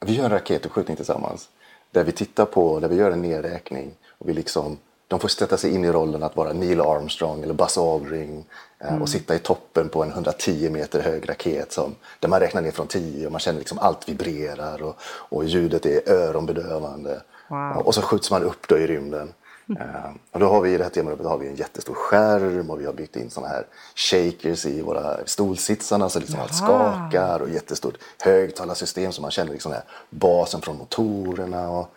vi 0.01 0.15
gör 0.15 0.25
en 0.25 0.31
raketuppskjutning 0.31 0.97
tillsammans. 0.97 1.49
Där 1.91 2.05
vi 2.05 2.13
tittar 2.13 2.45
på, 2.45 2.81
där 2.81 2.89
vi 2.89 2.97
gör 2.97 3.11
en 3.11 3.23
nedräkning. 3.23 3.91
Och 4.19 4.29
vi 4.29 4.33
liksom, 4.33 4.79
de 5.09 5.21
får 5.21 5.29
sätta 5.29 5.57
sig 5.57 5.75
in 5.75 5.85
i 5.85 5.93
rollen 5.93 6.23
att 6.23 6.37
vara 6.37 6.53
Neil 6.53 6.81
Armstrong 6.81 7.43
eller 7.43 7.55
Buzz 7.55 7.79
Aldrin. 7.79 8.45
Eh, 8.85 9.03
Och 9.03 9.09
sitta 9.09 9.35
i 9.35 9.39
toppen 9.39 9.89
på 9.89 10.03
en 10.03 10.11
110 10.11 10.71
meter 10.71 11.01
hög 11.01 11.29
raket 11.29 11.73
som, 11.73 11.95
där 12.21 12.29
man 12.29 12.41
räknar 12.41 12.63
ner 12.63 12.71
från 12.71 12.87
10 12.87 13.27
och 13.27 13.33
man 13.33 13.41
känner 13.41 13.59
liksom 13.59 13.79
allt 13.79 14.09
vibrerar 14.09 14.83
och, 14.83 14.97
och 15.05 15.45
ljudet 15.45 15.87
är 15.87 16.09
öronbedövande. 16.13 17.23
Wow. 17.49 17.87
Och 17.87 17.95
så 17.95 18.03
skjuts 18.03 18.31
man 18.31 18.43
upp 18.43 18.69
då 18.69 18.79
i 18.79 18.87
rymden. 18.87 19.33
Eh, 19.81 20.11
och 20.31 20.41
då 20.41 20.47
har 20.47 20.61
vi 20.61 20.75
i 20.75 20.77
det 20.79 20.85
här 20.85 20.91
temarummet 20.91 21.27
har 21.27 21.39
vi 21.39 21.49
en 21.49 21.55
jättestor 21.57 21.95
skärm 21.95 22.71
och 22.71 22.81
vi 22.81 22.87
har 22.87 22.93
byggt 22.93 23.17
in 23.17 23.31
såna 23.31 23.49
här 23.49 23.67
shakers 23.95 24.67
i 24.67 24.83
våra 24.83 25.27
stolsitsarna 25.27 26.09
så 26.09 26.19
liksom 26.21 26.41
allt 26.41 26.55
skakar 26.55 27.41
och 27.43 27.49
jättestort 27.51 27.95
högtalarsystem 28.21 29.13
så 29.13 29.23
man 29.23 29.31
känner 29.31 29.53
liksom 29.53 29.75
basen 30.11 30.61
från 30.61 30.77
motorerna. 30.77 31.71
Och, 31.71 31.89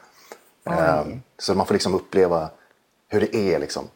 eh, 0.66 1.06
så 1.40 1.56
man 1.56 1.66
får 1.66 1.74
liksom 1.74 1.94
uppleva 1.96 2.50
hur 3.08 3.20
det 3.20 3.36
är 3.36 3.60
liksom, 3.60 3.88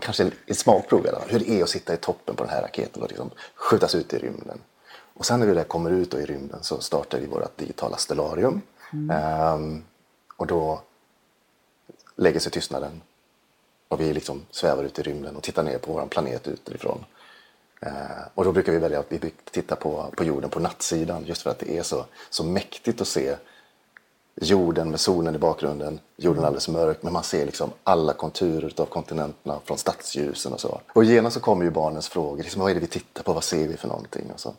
kanske 0.00 0.30
ett 0.46 0.58
smakprov 0.58 1.06
i 1.06 1.08
alla 1.08 1.20
fall, 1.20 1.30
hur 1.30 1.38
det 1.38 1.50
är 1.50 1.62
att 1.62 1.68
sitta 1.68 1.94
i 1.94 1.96
toppen 1.96 2.36
på 2.36 2.44
den 2.44 2.52
här 2.52 2.62
raketen 2.62 3.02
och 3.02 3.08
liksom 3.08 3.30
skjutas 3.54 3.94
ut 3.94 4.12
i 4.12 4.18
rymden. 4.18 4.58
Och 5.14 5.26
sen 5.26 5.40
när 5.40 5.46
vi 5.46 5.54
där 5.54 5.64
kommer 5.64 5.90
ut 5.90 6.10
då 6.10 6.20
i 6.20 6.26
rymden 6.26 6.62
så 6.62 6.80
startar 6.80 7.18
vi 7.18 7.26
vårt 7.26 7.56
digitala 7.56 7.96
stellarium. 7.96 8.60
Ehm, 9.12 9.82
och 10.36 10.46
då 10.46 10.80
lägger 12.16 12.40
sig 12.40 12.52
tystnaden 12.52 13.02
och 13.88 14.00
vi 14.00 14.12
liksom 14.12 14.46
svävar 14.50 14.84
ut 14.84 14.98
i 14.98 15.02
rymden 15.02 15.36
och 15.36 15.42
tittar 15.42 15.62
ner 15.62 15.78
på 15.78 15.92
vår 15.92 16.06
planet 16.06 16.48
utifrån. 16.48 17.04
Eh, 17.80 18.22
och 18.34 18.44
då 18.44 18.52
brukar 18.52 18.72
vi 18.72 18.78
välja 18.78 19.00
att 19.00 19.12
vi 19.12 19.32
tittar 19.50 19.76
på, 19.76 20.12
på 20.16 20.24
jorden 20.24 20.50
på 20.50 20.60
nattsidan 20.60 21.24
just 21.26 21.42
för 21.42 21.50
att 21.50 21.58
det 21.58 21.78
är 21.78 21.82
så, 21.82 22.04
så 22.30 22.44
mäktigt 22.44 23.00
att 23.00 23.08
se 23.08 23.36
jorden 24.34 24.90
med 24.90 25.00
solen 25.00 25.34
i 25.34 25.38
bakgrunden, 25.38 26.00
jorden 26.16 26.44
alldeles 26.44 26.68
mörk, 26.68 27.02
men 27.02 27.12
man 27.12 27.22
ser 27.22 27.46
liksom 27.46 27.70
alla 27.84 28.12
konturer 28.12 28.72
av 28.76 28.86
kontinenterna 28.86 29.58
från 29.64 29.78
stadsljusen 29.78 30.52
och 30.52 30.60
så. 30.60 30.80
Och 30.92 31.04
genast 31.04 31.34
så 31.34 31.40
kommer 31.40 31.64
ju 31.64 31.70
barnens 31.70 32.08
frågor, 32.08 32.42
liksom, 32.42 32.62
vad 32.62 32.70
är 32.70 32.74
det 32.74 32.80
vi 32.80 32.86
tittar 32.86 33.22
på, 33.22 33.32
vad 33.32 33.44
ser 33.44 33.68
vi 33.68 33.76
för 33.76 33.88
någonting? 33.88 34.30
Och, 34.34 34.40
så. 34.40 34.54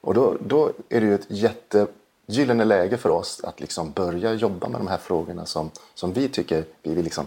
och 0.00 0.14
då, 0.14 0.36
då 0.40 0.70
är 0.88 1.00
det 1.00 1.06
ju 1.06 1.14
ett 1.14 1.26
jättegyllene 1.28 2.64
läge 2.64 2.96
för 2.96 3.10
oss 3.10 3.40
att 3.44 3.60
liksom 3.60 3.92
börja 3.92 4.34
jobba 4.34 4.68
med 4.68 4.80
de 4.80 4.86
här 4.86 4.98
frågorna 4.98 5.46
som, 5.46 5.70
som 5.94 6.12
vi 6.12 6.28
tycker 6.28 6.64
vi 6.82 6.94
vill 6.94 7.04
liksom 7.04 7.26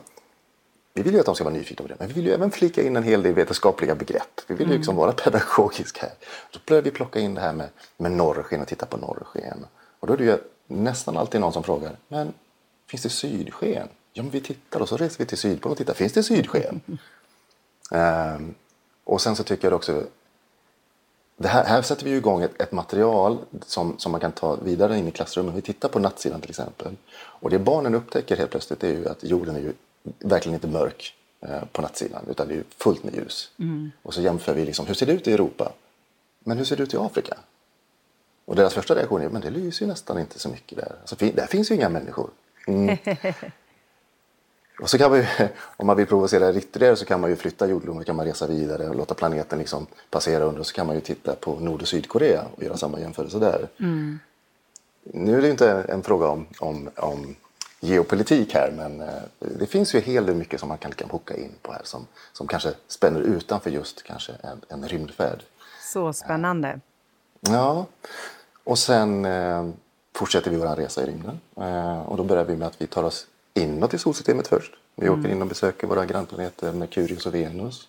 vi 0.97 1.01
vill 1.01 1.13
ju 1.13 1.19
att 1.19 1.25
de 1.25 1.35
ska 1.35 1.43
vara 1.43 1.53
nyfikna 1.53 1.83
på 1.83 1.87
det, 1.87 1.95
men 1.99 2.07
vi 2.07 2.13
vill 2.13 2.25
ju 2.25 2.33
även 2.33 2.51
flika 2.51 2.83
in 2.83 2.95
en 2.95 3.03
hel 3.03 3.23
del 3.23 3.33
vetenskapliga 3.33 3.95
begrepp. 3.95 4.41
Vi 4.47 4.55
vill 4.55 4.67
ju 4.67 4.77
liksom 4.77 4.95
vara 4.95 5.11
pedagogiska 5.11 6.01
här. 6.01 6.13
Då 6.51 6.59
börjar 6.67 6.81
vi 6.81 6.91
plocka 6.91 7.19
in 7.19 7.33
det 7.33 7.41
här 7.41 7.53
med, 7.53 7.69
med 7.97 8.11
norrsken 8.11 8.61
och 8.61 8.67
titta 8.67 8.85
på 8.85 8.97
norrsken. 8.97 9.65
Och 9.99 10.07
då 10.07 10.13
är 10.13 10.17
det 10.17 10.23
ju 10.23 10.37
nästan 10.67 11.17
alltid 11.17 11.41
någon 11.41 11.53
som 11.53 11.63
frågar, 11.63 11.95
men 12.07 12.33
finns 12.87 13.03
det 13.03 13.09
sydsken? 13.09 13.87
Ja, 14.13 14.23
men 14.23 14.31
vi 14.31 14.41
tittar 14.41 14.79
och 14.79 14.89
så 14.89 14.97
reser 14.97 15.19
vi 15.19 15.25
till 15.25 15.37
Sydpolen 15.37 15.71
och 15.71 15.77
tittar, 15.77 15.93
finns 15.93 16.13
det 16.13 16.23
sydsken? 16.23 16.81
Ehm, 17.91 18.55
och 19.03 19.21
sen 19.21 19.35
så 19.35 19.43
tycker 19.43 19.67
jag 19.67 19.75
också 19.75 20.03
det 21.37 21.47
här, 21.47 21.65
här 21.65 21.81
sätter 21.81 22.05
vi 22.05 22.11
ju 22.11 22.17
igång 22.17 22.41
ett, 22.41 22.61
ett 22.61 22.71
material 22.71 23.37
som, 23.65 23.97
som 23.97 24.11
man 24.11 24.21
kan 24.21 24.31
ta 24.31 24.55
vidare 24.55 24.97
in 24.97 25.07
i 25.07 25.11
klassrummet. 25.11 25.55
Vi 25.55 25.61
tittar 25.61 25.89
på 25.89 25.99
nattsidan 25.99 26.41
till 26.41 26.49
exempel. 26.49 26.95
Och 27.15 27.49
det 27.49 27.59
barnen 27.59 27.95
upptäcker 27.95 28.37
helt 28.37 28.51
plötsligt 28.51 28.83
är 28.83 28.93
ju 28.93 29.09
att 29.09 29.23
jorden 29.23 29.55
är 29.55 29.59
ju 29.59 29.73
verkligen 30.19 30.53
inte 30.53 30.67
mörk 30.67 31.15
eh, 31.41 31.63
på 31.71 31.81
nattsidan 31.81 32.25
utan 32.29 32.47
det 32.47 32.53
är 32.53 32.57
ju 32.57 32.63
fullt 32.77 33.03
med 33.03 33.15
ljus. 33.15 33.51
Mm. 33.59 33.91
Och 34.01 34.13
så 34.13 34.21
jämför 34.21 34.53
vi 34.53 34.65
liksom, 34.65 34.85
hur 34.85 34.93
ser 34.93 35.05
det 35.05 35.13
ut 35.13 35.27
i 35.27 35.33
Europa? 35.33 35.71
Men 36.39 36.57
hur 36.57 36.65
ser 36.65 36.75
det 36.75 36.83
ut 36.83 36.93
i 36.93 36.97
Afrika? 36.97 37.37
Och 38.45 38.55
deras 38.55 38.73
första 38.73 38.95
reaktion 38.95 39.21
är, 39.21 39.29
men 39.29 39.41
det 39.41 39.49
lyser 39.49 39.85
ju 39.85 39.89
nästan 39.89 40.19
inte 40.19 40.39
så 40.39 40.49
mycket 40.49 40.77
där. 40.77 40.95
Alltså, 41.01 41.15
där 41.15 41.45
finns 41.45 41.71
ju 41.71 41.75
inga 41.75 41.89
människor. 41.89 42.29
Mm. 42.67 42.97
Och 44.81 44.89
så 44.89 44.97
kan 44.97 45.11
man 45.11 45.19
ju, 45.19 45.25
om 45.77 45.87
man 45.87 45.97
vill 45.97 46.05
provocera 46.05 46.53
ytterligare 46.53 46.95
så 46.95 47.05
kan 47.05 47.21
man 47.21 47.29
ju 47.29 47.35
flytta 47.35 47.67
jordgloben, 47.67 48.03
kan 48.03 48.15
man 48.15 48.25
resa 48.25 48.47
vidare 48.47 48.89
och 48.89 48.95
låta 48.95 49.13
planeten 49.13 49.59
liksom 49.59 49.87
passera 50.09 50.43
under 50.43 50.59
och 50.59 50.67
så 50.67 50.73
kan 50.73 50.87
man 50.87 50.95
ju 50.95 51.01
titta 51.01 51.35
på 51.35 51.59
Nord 51.59 51.81
och 51.81 51.87
Sydkorea 51.87 52.45
och 52.55 52.63
göra 52.63 52.77
samma 52.77 52.99
jämförelse 52.99 53.39
där. 53.39 53.67
Mm. 53.79 54.19
Nu 55.03 55.37
är 55.37 55.41
det 55.41 55.49
inte 55.49 55.85
en 55.89 56.03
fråga 56.03 56.27
om, 56.27 56.47
om, 56.59 56.89
om 56.95 57.35
geopolitik 57.79 58.53
här 58.53 58.73
men 58.77 59.01
eh, 59.01 59.23
det 59.39 59.65
finns 59.65 59.95
ju 59.95 59.99
hel 59.99 60.25
del 60.25 60.35
mycket 60.35 60.59
som 60.59 60.69
man 60.69 60.77
kan, 60.77 60.91
kan 60.91 61.09
hooka 61.09 61.37
in 61.37 61.51
på 61.61 61.71
här 61.71 61.81
som, 61.83 62.07
som 62.33 62.47
kanske 62.47 62.73
spänner 62.87 63.19
utanför 63.19 63.69
just 63.69 64.03
kanske 64.03 64.31
en, 64.31 64.61
en 64.69 64.87
rymdfärd. 64.87 65.43
Så 65.81 66.13
spännande. 66.13 66.79
Ja, 67.49 67.85
och 68.63 68.79
sen 68.79 69.25
eh, 69.25 69.69
fortsätter 70.15 70.51
vi 70.51 70.57
vår 70.57 70.75
resa 70.75 71.03
i 71.03 71.05
rymden 71.05 71.39
eh, 71.57 72.01
och 72.01 72.17
då 72.17 72.23
börjar 72.23 72.45
vi 72.45 72.55
med 72.55 72.67
att 72.67 72.81
vi 72.81 72.87
tar 72.87 73.03
oss 73.03 73.27
inåt 73.53 73.93
i 73.93 73.97
solsystemet 73.97 74.47
först. 74.47 74.73
Vi 74.95 75.07
mm. 75.07 75.19
åker 75.19 75.31
in 75.31 75.41
och 75.41 75.47
besöker 75.47 75.87
våra 75.87 76.05
grannplaneter 76.05 76.71
Merkurius 76.71 77.25
och 77.25 77.35
Venus. 77.35 77.87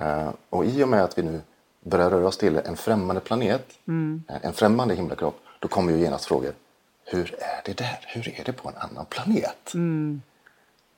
Uh, 0.00 0.30
och 0.50 0.64
i 0.64 0.84
och 0.84 0.88
med 0.88 1.04
att 1.04 1.18
vi 1.18 1.22
nu 1.22 1.40
börjar 1.80 2.10
röra 2.10 2.26
oss 2.26 2.38
till 2.38 2.56
en 2.56 2.76
främmande 2.76 3.20
planet, 3.20 3.66
mm. 3.88 4.22
uh, 4.30 4.36
en 4.42 4.52
främmande 4.52 4.94
himlakropp, 4.94 5.40
då 5.58 5.68
kommer 5.68 5.92
ju 5.92 5.98
genast 5.98 6.24
frågor. 6.24 6.52
Hur 7.04 7.34
är 7.38 7.62
det 7.64 7.76
där? 7.76 7.98
Hur 8.06 8.40
är 8.40 8.44
det 8.44 8.52
på 8.52 8.68
en 8.68 8.76
annan 8.76 9.06
planet? 9.06 9.74
Mm. 9.74 10.22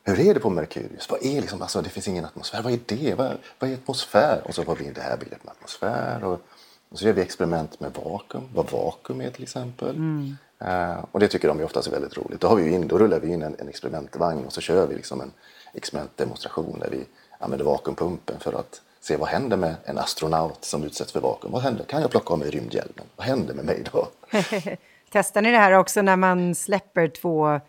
Hur 0.05 0.21
är 0.21 0.35
det 0.35 0.41
på 0.41 0.51
Merkurius? 0.51 1.11
Vad 1.11 1.25
är 1.25 1.41
liksom, 1.41 1.63
alltså, 1.63 1.83
det 1.83 1.91
finns 1.91 2.09
ingen 2.09 2.25
atmosfär. 2.25 2.63
Vad 2.63 2.73
är 2.73 2.81
det? 2.87 3.15
Vad, 3.15 3.39
vad 3.59 3.71
är 3.71 3.75
atmosfär? 3.75 4.43
Och 4.45 4.55
så 4.55 4.65
har 4.65 4.77
vi 4.77 4.91
det 4.91 5.01
här 5.01 5.17
begreppet 5.17 5.45
med 5.45 5.53
atmosfär. 5.53 6.25
Och, 6.25 6.41
och, 6.89 6.99
så 6.99 7.07
gör 7.07 7.13
vi 7.13 7.23
experiment 7.23 7.81
med 7.81 7.93
vakuum. 8.05 8.49
Vad 8.55 8.71
vakuum 8.71 9.21
är 9.21 9.31
till 9.31 9.43
exempel. 9.43 9.97
Mm. 9.97 10.37
Uh, 10.63 11.05
och 11.13 11.21
det 11.21 11.29
tycker 11.29 11.49
de 11.49 11.61
är 11.61 11.65
oftast 11.65 11.89
är 11.89 11.93
väldigt 11.93 12.17
roligt. 12.17 12.41
Då, 12.41 12.49
har 12.49 12.57
vi 12.57 12.75
in, 12.75 12.89
då 12.89 12.99
rullar 12.99 13.21
vi 13.21 13.33
in 13.33 13.43
en, 13.43 13.57
en 13.59 13.69
experimentvagn 13.69 14.45
och 14.45 14.53
så 14.53 14.61
kör 14.61 14.87
vi 14.87 14.95
liksom 14.95 15.21
en 15.21 15.33
experimentdemonstration 15.75 16.79
där 16.79 16.91
vi 16.91 17.05
använder 17.39 17.65
vakuumpumpen 17.65 18.41
för 18.41 18.53
att 18.53 18.81
se 19.01 19.17
vad 19.17 19.29
händer 19.29 19.57
med 19.57 19.75
en 19.85 19.99
astronaut 19.99 20.65
som 20.65 20.85
utsätts 20.85 21.13
för 21.13 21.21
vakuum. 21.21 21.53
Vad 21.53 21.63
händer? 21.63 21.85
Kan 21.85 22.01
jag 22.01 22.11
plocka 22.11 22.33
av 22.33 22.39
mig 22.39 22.51
rymdhjälmen? 22.51 23.05
Vad 23.17 23.27
händer 23.27 23.55
med 23.55 23.65
mig 23.65 23.85
då? 23.93 24.09
Testar 25.11 25.43
ni 25.43 25.51
det 25.51 25.59
här 25.59 25.73
också 25.73 26.03
när 26.03 26.17
man 26.17 26.55
släpper 26.55 27.09
två 27.09 27.61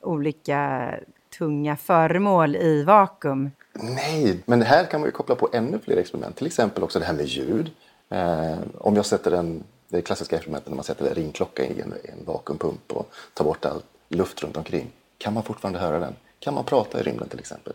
olika 0.00 0.90
tunga 1.38 1.76
föremål 1.76 2.56
i 2.56 2.82
vakuum? 2.82 3.50
Nej, 3.72 4.42
men 4.46 4.62
här 4.62 4.84
kan 4.84 5.00
man 5.00 5.08
ju 5.08 5.12
koppla 5.12 5.34
på 5.34 5.48
ännu 5.52 5.78
fler 5.78 5.96
experiment. 5.96 6.36
Till 6.36 6.46
exempel 6.46 6.82
också 6.82 6.98
det 6.98 7.04
här 7.04 7.14
med 7.14 7.26
ljud. 7.26 7.70
Eh, 8.10 8.58
om 8.78 8.96
jag 8.96 9.06
sätter 9.06 9.30
en 9.30 9.64
det 9.88 10.02
klassiska 10.02 10.36
experimentet 10.36 10.68
när 10.68 10.76
man 10.76 10.84
sätter 10.84 11.06
en 11.06 11.14
ringklocka 11.14 11.64
i 11.64 11.80
en, 11.80 11.94
en 12.04 12.24
vakuumpump 12.24 12.92
och 12.92 13.10
tar 13.34 13.44
bort 13.44 13.64
all 13.64 13.82
luft 14.08 14.42
runt 14.42 14.56
omkring. 14.56 14.90
Kan 15.18 15.34
man 15.34 15.42
fortfarande 15.42 15.78
höra 15.78 15.98
den? 15.98 16.16
Kan 16.38 16.54
man 16.54 16.64
prata 16.64 17.00
i 17.00 17.02
rymden 17.02 17.28
till 17.28 17.38
exempel? 17.38 17.72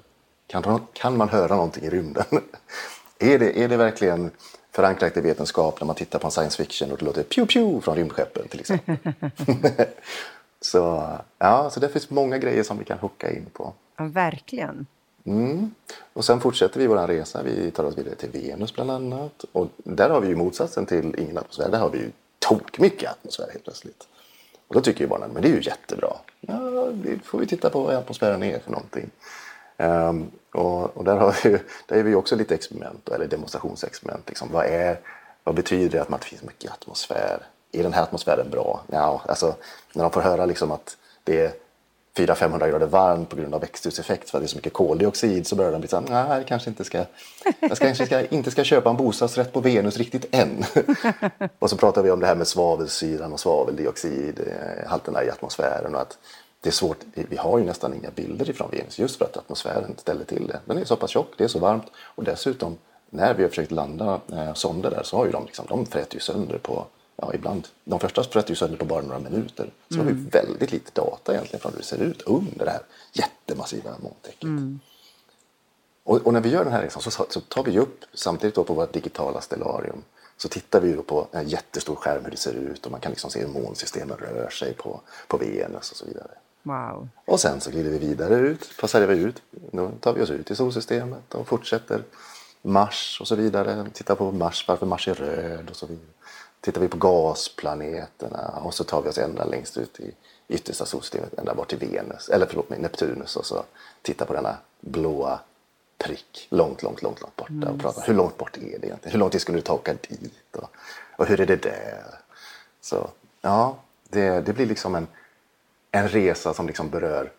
Kan, 0.48 0.82
kan 0.94 1.18
man 1.18 1.30
höra 1.30 1.56
någonting 1.56 1.84
i 1.84 1.90
rymden? 1.90 2.26
är, 3.20 3.40
det, 3.40 3.64
är 3.64 3.68
det 3.68 3.78
verkligen 3.78 4.32
förankrat 4.72 5.18
i 5.18 5.22
vetenskap 5.22 5.80
när 5.82 5.88
man 5.88 5.96
tittar 5.96 6.20
på 6.20 6.28
en 6.28 6.32
science 6.32 6.64
fiction 6.64 6.92
och 6.92 6.98
det 6.98 7.06
låter 7.06 7.24
pew 7.24 7.54
pew 7.54 7.82
från 7.82 7.96
rymdskeppen 7.96 8.48
till 8.48 8.60
exempel? 8.60 8.98
så, 10.62 11.12
ja, 11.38 11.70
så 11.70 11.80
det 11.80 11.90
finns 11.90 12.10
många 12.10 12.38
grejer 12.38 12.64
som 12.64 12.78
vi 12.78 12.86
kan 12.86 13.00
hooka 13.00 13.32
in 13.32 13.46
på. 13.54 13.74
Ja, 13.98 14.06
verkligen. 14.06 14.86
Mm. 15.26 15.72
Och 16.14 16.26
sen 16.26 16.40
fortsätter 16.40 16.80
vi 16.80 16.88
vår 16.88 17.08
resa. 17.08 17.44
Vi 17.44 17.72
tar 17.72 17.84
oss 17.84 17.98
vidare 17.98 18.16
till 18.16 18.30
Venus 18.30 18.74
bland 18.74 18.92
annat. 18.92 19.46
Och 19.52 19.68
där 19.78 20.10
har 20.10 20.22
vi 20.22 20.28
ju 20.28 20.36
motsatsen 20.36 20.86
till 20.86 21.20
ingen 21.20 21.38
atmosfär. 21.38 21.70
Där 21.70 21.80
har 21.80 21.90
vi 21.90 21.98
ju 21.98 22.12
tok 22.40 22.80
mycket 22.80 23.12
atmosfär 23.12 23.50
helt 23.52 23.64
plötsligt. 23.64 24.08
Och 24.68 24.76
då 24.76 24.82
tycker 24.82 25.02
ju 25.02 25.08
barnen, 25.08 25.30
men 25.34 25.42
det 25.42 25.48
är 25.48 25.54
ju 25.54 25.62
jättebra. 25.62 26.14
Ja, 26.40 26.90
det 26.94 27.20
får 27.24 27.40
vi 27.40 27.48
titta 27.48 27.70
på 27.70 27.84
vad 27.84 27.96
atmosfären 27.96 28.44
är 28.44 28.60
för 28.60 28.72
någonting. 28.72 29.10
Um, 29.78 30.32
och, 30.52 30.98
och, 30.98 31.04
där, 31.04 31.18
har 31.18 31.36
vi, 31.44 31.50
där 31.88 31.96
är 31.96 32.04
vi 32.04 32.16
också 32.16 32.36
lite 32.36 32.56
experiment, 32.56 33.10
eller 33.10 33.28
demonstrationsexperiment. 33.28 34.24
Liksom. 34.28 34.50
Vad, 34.52 34.66
är, 34.66 35.00
vad 35.44 35.56
betyder 35.56 35.90
det 35.90 36.02
att 36.02 36.22
det 36.22 36.28
finns 36.28 36.44
mycket 36.44 36.72
atmosfär? 36.72 37.40
Är 37.72 37.84
den 37.84 37.94
här 37.94 38.04
atmosfären 38.04 38.50
bra? 38.52 38.82
Ja, 38.88 39.22
alltså, 39.28 39.56
när 39.94 40.04
de 40.04 40.12
får 40.12 40.22
höra 40.22 40.46
liksom 40.46 40.72
att 40.72 40.98
det 41.24 41.42
är 41.42 41.54
400-500 42.18 42.70
grader 42.70 42.88
varmt 42.88 43.30
på 43.30 43.36
grund 43.36 43.54
av 43.54 43.62
växthuseffekt 43.62 44.30
för 44.30 44.38
att 44.38 44.42
det 44.42 44.46
är 44.46 44.50
så 44.50 44.56
mycket 44.56 44.74
koldioxid 44.74 45.48
så 45.48 45.56
börjar 45.56 45.72
den 45.72 45.82
bli 45.82 45.88
så 45.88 46.00
här, 46.00 46.30
nej, 46.30 46.44
kanske 46.48 46.70
inte 46.70 46.84
ska, 46.84 47.06
jag 47.60 47.78
kanske 47.78 48.06
ska, 48.06 48.26
inte 48.28 48.52
ska 48.52 48.64
köpa 48.64 48.90
en 48.90 48.98
bostadsrätt 48.98 49.54
på 49.54 49.60
Venus 49.60 49.98
riktigt 49.98 50.26
än. 50.32 50.64
och 51.60 51.70
så 51.70 51.78
pratar 51.78 52.04
vi 52.04 52.12
om 52.12 52.20
det 52.20 52.28
här 52.28 52.36
med 52.36 52.48
svavelsyran 52.48 53.34
och 53.34 53.40
svaveldioxidhalterna 53.40 55.22
eh, 55.22 55.28
i 55.28 55.30
atmosfären 55.30 55.96
och 55.96 56.02
att 56.02 56.18
det 56.62 56.70
är 56.70 56.74
svårt, 56.74 56.98
vi 57.14 57.38
har 57.38 57.60
ju 57.60 57.66
nästan 57.66 57.94
inga 57.94 58.10
bilder 58.12 58.50
ifrån 58.50 58.70
Venus 58.72 59.00
just 59.00 59.16
för 59.16 59.26
att 59.26 59.38
atmosfären 59.38 59.96
ställer 59.98 60.26
till 60.26 60.48
det. 60.48 60.60
Den 60.66 60.78
är 60.78 60.86
så 60.86 60.96
pass 60.96 61.10
tjock, 61.10 61.34
det 61.38 61.44
är 61.44 61.48
så 61.48 61.60
varmt 61.60 61.86
och 61.96 62.24
dessutom 62.24 62.78
när 63.10 63.34
vi 63.34 63.44
har 63.44 63.50
försökt 63.50 63.72
landa 63.72 64.22
eh, 64.32 64.54
sonder 64.54 64.90
där 64.90 65.04
så 65.04 65.18
har 65.18 65.26
ju 65.26 65.32
de, 65.32 65.46
liksom, 65.46 65.66
de 65.70 65.86
fräter 65.86 66.14
ju 66.14 66.20
sönder 66.20 66.58
på 66.58 66.86
ja, 67.16 67.34
ibland. 67.34 67.68
De 67.84 68.00
första 68.00 68.24
sprätter 68.24 68.50
ju 68.50 68.56
sönder 68.56 68.78
på 68.78 68.86
bara 68.86 69.02
några 69.02 69.20
minuter. 69.20 69.72
Så 69.90 69.96
mm. 69.96 70.06
har 70.06 70.14
vi 70.14 70.20
mm. 70.20 70.30
väldigt 70.30 70.72
lite 70.72 70.92
data 70.94 71.34
egentligen 71.34 71.62
från 71.62 71.72
hur 71.72 71.80
det 71.80 71.86
ser 71.86 72.02
ut 72.02 72.22
under 72.22 72.66
det 72.66 72.72
här 72.72 72.82
jättemassiva 73.14 73.92
molntäcket. 74.02 74.44
Mm. 74.44 74.80
Och, 76.04 76.18
och, 76.18 76.34
när 76.34 76.42
vi 76.42 76.50
gör 76.50 76.64
den 76.64 76.74
här 76.74 76.82
resan 76.82 77.02
så, 77.02 77.26
så 77.30 77.40
tar 77.40 77.64
vi 77.64 77.80
upp, 77.80 78.00
samtidigt 78.14 78.56
då 78.56 78.64
på 78.64 78.74
vårt 78.74 78.94
digitala 78.94 79.42
stellarium, 79.42 80.04
så 80.38 80.50
tittar 80.50 80.82
vi 80.82 80.94
på 80.94 81.28
en 81.32 81.48
jättestor 81.48 81.96
skärm 81.96 82.24
hur 82.24 82.32
det 82.32 82.38
ser 82.38 82.54
ut 82.54 82.86
och 82.86 82.92
man 82.92 83.00
kan 83.00 83.12
liksom 83.12 83.30
se 83.30 83.40
hur 83.40 83.48
månsystemen 83.48 84.18
rör 84.18 84.50
sig 84.50 84.74
på, 84.74 85.02
på 85.28 85.38
Venus 85.38 85.92
och 85.92 85.98
så 85.98 86.06
vidare. 86.06 86.32
Wow. 86.64 87.10
Och 87.26 87.40
sen 87.40 87.62
så 87.62 87.72
glider 87.72 87.90
vi 87.90 87.98
vidare 87.98 88.36
ut, 88.36 88.78
passerar 88.82 89.08
vi 89.08 89.16
ut, 89.16 89.42
då 89.52 89.92
tar 90.00 90.14
vi 90.14 90.22
oss 90.22 90.30
ut 90.30 90.52
i 90.52 90.56
solsystemet 90.56 91.36
och 91.36 91.48
fortsätter 91.48 92.04
Mars 92.62 93.18
och 93.22 93.28
så 93.28 93.36
vidare. 93.36 93.86
Tittar 93.94 94.16
på 94.16 94.32
Mars, 94.32 94.66
varför 94.68 94.86
Mars 94.86 95.08
är 95.08 95.14
röd 95.14 95.70
och 95.70 95.76
så 95.76 95.86
vidare 95.86 96.08
tittar 96.64 96.82
vi 96.82 96.88
på 96.88 96.98
gasplaneterna 96.98 98.62
och 98.64 98.74
så 98.74 98.84
tar 98.84 99.02
vi 99.02 99.10
oss 99.10 99.18
ända 99.18 99.46
längst 99.46 99.78
ut 99.78 100.00
i 100.00 100.12
yttersta 100.48 100.86
solsystemet, 100.86 101.34
ända 101.40 101.54
bort 101.54 101.70
till 101.70 101.78
Venus, 101.78 102.30
eller 102.30 102.46
förlåt 102.46 102.70
mig, 102.70 102.80
Neptunus 102.80 103.36
och 103.36 103.46
så 103.46 103.64
tittar 104.02 104.26
på 104.26 104.34
denna 104.34 104.58
blåa 104.80 105.40
prick 105.98 106.48
långt, 106.50 106.84
långt, 106.84 107.02
långt, 107.02 107.22
långt 107.22 107.36
borta 107.36 107.72
och 107.72 107.80
pratar 107.80 108.04
hur 108.08 108.14
långt 108.14 108.38
bort 108.38 108.58
är 108.58 108.62
det 108.62 108.68
egentligen? 108.68 109.12
Hur 109.12 109.20
lång 109.20 109.30
tid 109.30 109.42
skulle 109.42 109.58
det 109.58 109.62
ta 109.62 109.74
att 109.74 109.80
åka 109.80 109.94
dit? 109.94 110.56
Och, 110.56 110.70
och 111.16 111.26
hur 111.26 111.42
är 111.42 111.46
det 111.46 111.64
där? 111.64 112.04
Så 112.82 113.10
ja, 113.42 113.78
det, 114.10 114.42
det 114.42 114.54
blir 114.54 114.66
liksom 114.66 114.96
en, 114.96 115.08
en 115.92 116.10
resa 116.10 116.54
som 116.54 116.68
liksom 116.68 116.90
berör 116.90 117.32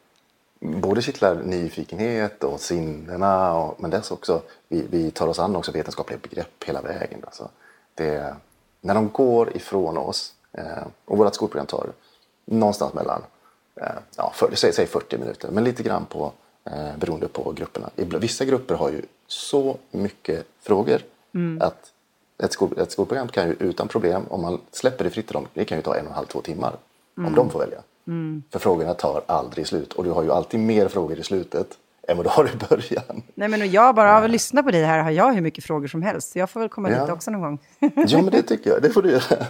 både 0.60 1.02
kittlar 1.02 1.34
nyfikenhet 1.34 2.44
och 2.44 2.60
sinnena 2.60 3.54
och, 3.54 3.80
men 3.80 3.90
dess 3.90 4.10
också, 4.10 4.42
vi, 4.68 4.86
vi 4.90 5.10
tar 5.10 5.28
oss 5.28 5.38
an 5.38 5.56
också 5.56 5.72
vetenskapliga 5.72 6.18
begrepp 6.18 6.64
hela 6.64 6.82
vägen. 6.82 7.20
Alltså, 7.24 7.48
det, 7.94 8.36
när 8.84 8.94
de 8.94 9.08
går 9.08 9.56
ifrån 9.56 9.98
oss 9.98 10.32
eh, 10.52 10.86
och 11.04 11.18
vårt 11.18 11.34
skolprogram 11.34 11.66
tar 11.66 11.92
någonstans 12.44 12.94
mellan 12.94 13.22
eh, 13.80 13.86
ja, 14.16 14.32
för, 14.34 14.54
säg, 14.54 14.72
säg 14.72 14.86
40 14.86 15.18
minuter, 15.18 15.50
men 15.50 15.64
lite 15.64 15.82
grann 15.82 16.04
på 16.04 16.32
eh, 16.64 16.96
beroende 16.98 17.28
på 17.28 17.52
grupperna. 17.52 17.90
Vissa 17.96 18.44
grupper 18.44 18.74
har 18.74 18.90
ju 18.90 19.02
så 19.26 19.76
mycket 19.90 20.46
frågor 20.60 21.00
mm. 21.34 21.62
att 21.62 21.92
ett, 22.38 22.52
skol, 22.52 22.78
ett 22.78 22.92
skolprogram 22.92 23.28
kan 23.28 23.48
ju 23.48 23.56
utan 23.58 23.88
problem, 23.88 24.22
om 24.28 24.42
man 24.42 24.60
släpper 24.70 25.04
det 25.04 25.10
fritt 25.10 25.26
till 25.26 25.34
dem, 25.34 25.46
det 25.54 25.64
kan 25.64 25.78
ju 25.78 25.82
ta 25.82 25.96
en 25.96 26.04
och 26.04 26.10
en 26.10 26.16
halv, 26.16 26.26
två 26.26 26.40
timmar 26.40 26.76
mm. 27.18 27.28
om 27.28 27.34
de 27.34 27.50
får 27.50 27.58
välja. 27.58 27.78
Mm. 28.06 28.42
För 28.50 28.58
frågorna 28.58 28.94
tar 28.94 29.22
aldrig 29.26 29.66
slut 29.66 29.92
och 29.92 30.04
du 30.04 30.10
har 30.10 30.22
ju 30.22 30.32
alltid 30.32 30.60
mer 30.60 30.88
frågor 30.88 31.18
i 31.18 31.22
slutet 31.22 31.78
än 32.08 32.16
vad 32.16 32.26
du 32.26 32.30
har 32.30 32.44
i 32.44 32.56
början. 32.68 33.22
Nej, 33.34 33.48
men 33.48 33.70
jag 33.70 33.94
bara 33.94 34.16
av 34.16 34.24
att 34.24 34.30
lyssna 34.30 34.62
på 34.62 34.70
dig 34.70 34.84
här 34.84 34.98
har 34.98 35.10
jag 35.10 35.32
hur 35.32 35.40
mycket 35.40 35.64
frågor 35.64 35.88
som 35.88 36.02
helst. 36.02 36.32
Så 36.32 36.38
jag 36.38 36.50
får 36.50 36.60
väl 36.60 36.68
komma 36.68 36.90
ja. 36.90 37.00
hit 37.00 37.10
också 37.10 37.30
någon 37.30 37.40
gång. 37.40 37.58
ja, 37.78 38.22
men 38.22 38.30
det 38.30 38.42
tycker 38.42 38.70
jag. 38.70 38.82
Det 38.82 38.90
får 38.90 39.02
du 39.02 39.10
göra. 39.10 39.46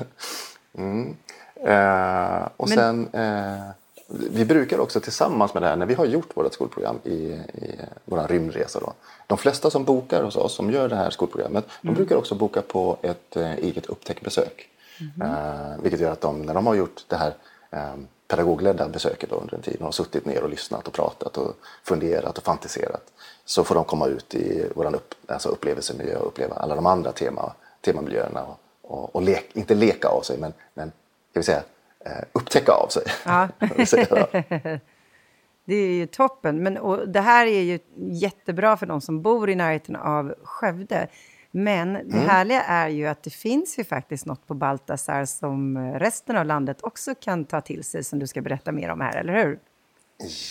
Mm. 0.79 1.17
Eh, 1.57 2.49
och 2.57 2.69
men... 2.69 2.79
sen, 2.79 3.09
eh, 3.13 3.71
vi 4.07 4.45
brukar 4.45 4.79
också 4.79 5.01
tillsammans 5.01 5.55
med 5.55 5.63
det 5.63 5.69
här, 5.69 5.77
när 5.77 5.87
vi 5.87 5.95
har 5.95 6.05
gjort 6.05 6.37
vårt 6.37 6.53
skolprogram 6.53 6.99
i, 7.05 7.13
i 7.13 7.79
vår 8.05 8.29
rymdresa. 8.29 8.81
Då, 8.81 8.93
de 9.27 9.39
flesta 9.39 9.71
som 9.71 9.85
bokar 9.85 10.23
hos 10.23 10.37
oss, 10.37 10.55
som 10.55 10.71
gör 10.71 10.89
det 10.89 10.97
här 10.97 11.11
skolprogrammet, 11.11 11.65
mm. 11.83 11.95
de 11.95 11.99
brukar 11.99 12.17
också 12.17 12.35
boka 12.35 12.63
på 12.63 12.97
ett 13.03 13.37
eh, 13.37 13.55
eget 13.55 13.87
upptäckbesök. 13.87 14.69
Mm. 15.01 15.31
Eh, 15.31 15.83
vilket 15.83 16.01
gör 16.01 16.13
att 16.13 16.21
de, 16.21 16.43
när 16.43 16.55
de 16.55 16.67
har 16.67 16.75
gjort 16.75 17.05
det 17.09 17.17
här 17.17 17.35
eh, 17.71 17.95
pedagogledda 18.29 18.89
besöket 18.89 19.33
under 19.33 19.55
en 19.55 19.63
tid. 19.63 19.77
De 19.79 19.85
har 19.85 19.93
suttit 19.93 20.27
ner 20.27 20.43
och 20.43 20.51
lyssnat 20.51 20.89
och 20.89 20.95
pratat 20.95 21.37
och 21.37 21.57
funderat 21.83 22.39
och 22.39 22.45
fantiserat. 22.45 23.13
Så 23.45 23.65
får 23.65 23.75
de 23.75 23.85
komma 23.85 24.07
ut 24.07 24.35
i 24.35 24.67
vår 24.75 24.95
upp, 24.95 25.15
alltså 25.27 25.49
upplevelsemiljö 25.49 26.17
och 26.17 26.27
uppleva 26.27 26.55
alla 26.55 26.75
de 26.75 26.87
andra 26.87 27.13
tema, 27.13 27.53
temamiljöerna 27.81 28.43
och 28.43 28.61
och, 28.85 29.17
och 29.17 29.23
lek, 29.23 29.51
inte 29.53 29.75
leka 29.75 30.09
av 30.09 30.23
sig 30.23 30.39
men, 30.39 30.53
men 30.75 30.93
ska 31.31 31.41
vi 31.41 31.45
säga, 31.45 31.63
eh, 32.01 32.25
upptäcka 32.33 32.73
av 32.73 32.89
sig. 32.89 33.03
Ja. 33.25 33.49
det 35.65 35.75
är 35.75 35.89
ju 35.89 36.07
toppen. 36.07 36.63
Men, 36.63 36.79
och 36.79 37.09
det 37.09 37.21
här 37.21 37.47
är 37.47 37.61
ju 37.61 37.79
jättebra 37.97 38.77
för 38.77 38.87
de 38.87 39.01
som 39.01 39.23
bor 39.23 39.51
i 39.51 39.55
närheten 39.55 39.97
av 39.97 40.35
Skövde. 40.43 41.09
Men 41.57 41.93
det 41.93 42.01
mm. 42.01 42.29
härliga 42.29 42.63
är 42.63 42.89
ju 42.89 43.07
att 43.07 43.23
det 43.23 43.31
finns 43.31 43.79
ju 43.79 43.85
faktiskt 43.85 44.27
något 44.27 44.47
på 44.47 44.55
Baltasar 44.55 45.25
som 45.25 45.79
resten 45.79 46.37
av 46.37 46.47
landet 46.47 46.79
också 46.83 47.15
kan 47.15 47.45
ta 47.45 47.61
till 47.61 47.85
sig 47.85 48.05
som 48.05 48.19
du 48.19 48.27
ska 48.27 48.41
berätta 48.41 48.73
mer 48.73 48.91
om 48.91 49.01
här, 49.01 49.17
eller 49.17 49.33
hur? 49.33 49.59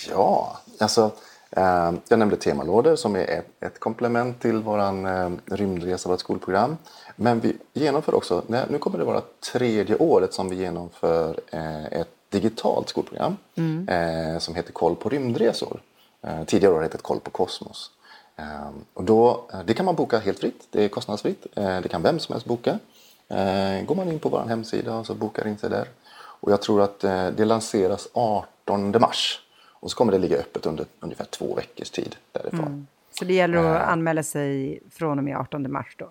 Ja, 0.10 0.58
alltså 0.80 1.12
eh, 1.52 1.94
jag 2.08 2.20
nämnde 2.20 2.36
temalådor 2.36 2.96
som 2.96 3.16
är 3.16 3.28
ett, 3.28 3.64
ett 3.64 3.80
komplement 3.80 4.40
till 4.40 4.58
vår 4.58 4.80
eh, 4.80 5.30
rymdresa, 5.46 6.10
vårt 6.10 6.20
skolprogram. 6.20 6.78
Men 7.16 7.40
vi 7.40 7.58
genomför 7.74 8.16
också, 8.16 8.44
nu 8.48 8.78
kommer 8.80 8.98
det 8.98 9.06
vara 9.06 9.22
tredje 9.52 9.96
året 9.96 10.34
som 10.34 10.50
vi 10.50 10.56
genomför 10.56 11.40
eh, 11.52 11.86
ett 11.86 12.10
digitalt 12.30 12.90
skolprogram 12.90 13.38
mm. 13.56 13.88
eh, 13.88 14.40
som 14.40 14.56
heter 14.56 14.74
Koll 14.74 14.96
på 14.96 15.10
rymdresor. 15.10 15.82
Eh, 16.22 16.44
tidigare 16.44 16.74
har 16.74 16.80
det 16.80 16.86
hetat 16.86 17.02
Koll 17.02 17.20
på 17.20 17.30
kosmos. 17.30 17.92
Eh, 18.36 18.70
och 18.94 19.04
då, 19.04 19.46
eh, 19.54 19.60
det 19.66 19.74
kan 19.74 19.86
man 19.86 19.96
boka 19.96 20.20
helt 20.20 20.40
fritt, 20.40 20.68
det 20.72 20.84
är 20.84 20.90
kostnadsfritt. 20.90 21.46
Eh, 21.56 21.82
det 21.82 21.90
kan 21.90 22.02
vem 22.02 22.20
som 22.20 22.34
helst 22.34 22.48
boka. 22.48 22.80
Eh, 23.28 23.86
går 23.86 23.96
man 23.96 24.12
in 24.12 24.20
på 24.20 24.30
vår 24.30 24.46
hemsida 24.48 24.96
och 24.96 25.06
så 25.06 25.14
bokar 25.14 25.48
in 25.48 25.58
sig 25.58 25.70
där. 25.70 25.88
Och 26.16 26.52
jag 26.52 26.62
tror 26.62 26.82
att 26.82 27.00
det 27.00 27.46
lanseras 27.46 28.08
18 28.14 28.96
mars. 29.02 29.40
Och 29.84 29.92
så 29.92 29.98
kommer 29.98 30.12
det 30.12 30.18
ligga 30.18 30.38
öppet 30.38 30.66
under 30.66 30.86
ungefär 31.00 31.26
två 31.26 31.56
veckors 31.56 31.90
tid 31.90 32.16
därifrån. 32.32 32.60
Mm. 32.60 32.88
Så 33.20 33.26
det 33.26 33.34
gäller 33.34 33.58
att 33.58 33.88
anmäla 33.88 34.24
sig 34.24 34.80
från 34.92 35.18
och 35.18 35.24
med 35.24 35.38
18 35.38 35.72
mars 35.72 35.96
då? 35.98 36.10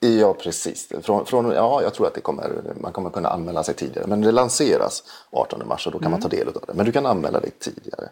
Ja, 0.00 0.34
precis. 0.34 0.92
Från, 1.02 1.26
från, 1.26 1.50
ja, 1.50 1.82
jag 1.82 1.94
tror 1.94 2.06
att 2.06 2.14
det 2.14 2.20
kommer, 2.20 2.62
man 2.80 2.92
kommer 2.92 3.10
kunna 3.10 3.28
anmäla 3.28 3.64
sig 3.64 3.74
tidigare. 3.74 4.06
Men 4.06 4.20
det 4.20 4.32
lanseras 4.32 5.04
18 5.30 5.68
mars 5.68 5.86
och 5.86 5.92
då 5.92 5.98
kan 5.98 6.06
mm. 6.06 6.12
man 6.12 6.20
ta 6.20 6.28
del 6.28 6.48
av 6.48 6.54
det. 6.66 6.74
Men 6.74 6.86
du 6.86 6.92
kan 6.92 7.06
anmäla 7.06 7.40
dig 7.40 7.50
tidigare. 7.50 8.08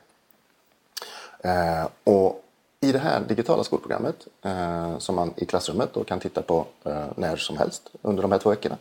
Eh, 1.41 1.89
och 2.05 2.45
i 2.81 2.93
det 2.93 2.99
här 2.99 3.21
digitala 3.29 3.65
skolprogrammet 3.65 4.27
eh, 4.43 4.99
som 4.99 5.15
man 5.15 5.33
i 5.37 5.45
klassrummet 5.45 5.95
då 5.95 6.05
kan 6.05 6.21
titta 6.21 6.43
på 6.43 6.67
eh, 6.85 7.07
när 7.17 7.37
som 7.37 7.59
helst 7.59 7.91
under 8.03 8.23
de 8.23 8.33
här 8.33 8.39
två 8.39 8.51
veckorna 8.51 8.77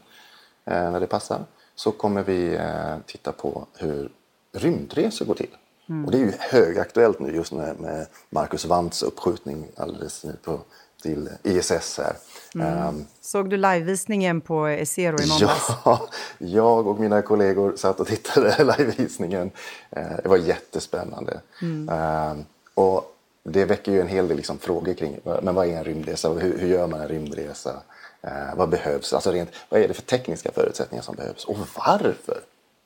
eh, 0.65 0.91
när 0.91 0.99
det 0.99 1.07
passar 1.07 1.41
så 1.75 1.91
kommer 1.91 2.23
vi 2.23 2.55
eh, 2.55 2.95
titta 3.05 3.31
på 3.31 3.65
hur 3.73 4.09
rymdresor 4.51 5.25
går 5.25 5.35
till. 5.35 5.55
Mm. 5.89 6.05
Och 6.05 6.11
det 6.11 6.17
är 6.17 6.21
ju 6.21 6.33
högaktuellt 6.39 7.19
nu 7.19 7.35
just 7.35 7.51
med, 7.51 7.79
med 7.79 8.07
Marcus 8.29 8.65
Wandts 8.65 9.03
uppskjutning 9.03 9.67
alldeles 9.75 10.23
nu 10.23 10.35
på 10.43 10.59
till 11.01 11.29
ISS 11.43 11.97
här. 11.97 12.15
Mm. 12.55 12.87
Um, 12.87 13.05
Såg 13.21 13.49
du 13.49 13.57
livevisningen 13.57 14.41
på 14.41 14.67
Esero 14.67 15.21
i 15.21 15.27
måndags? 15.27 15.69
Ja, 15.85 16.07
jag 16.37 16.87
och 16.87 16.99
mina 16.99 17.21
kollegor 17.21 17.75
satt 17.75 17.99
och 17.99 18.07
tittade 18.07 18.63
livevisningen. 18.77 19.51
Uh, 19.97 20.17
det 20.23 20.29
var 20.29 20.37
jättespännande. 20.37 21.41
Mm. 21.61 21.89
Uh, 21.89 22.43
och 22.73 23.16
det 23.51 23.65
väcker 23.65 23.91
ju 23.91 24.01
en 24.01 24.07
hel 24.07 24.27
del 24.27 24.37
liksom 24.37 24.59
frågor 24.59 24.93
kring 24.93 25.19
men 25.23 25.55
vad 25.55 25.67
är 25.67 25.77
en 25.77 25.83
rymdresa? 25.83 26.29
Hur, 26.29 26.57
hur 26.57 26.67
gör 26.67 26.87
man 26.87 27.01
en 27.01 27.07
rymdresa? 27.07 27.81
Uh, 28.25 28.55
vad 28.55 28.69
behövs? 28.69 29.13
Alltså 29.13 29.31
rent, 29.31 29.49
vad 29.69 29.81
är 29.81 29.87
det 29.87 29.93
för 29.93 30.01
tekniska 30.01 30.51
förutsättningar 30.51 31.03
som 31.03 31.15
behövs? 31.15 31.45
Och 31.45 31.57
varför? 31.75 32.41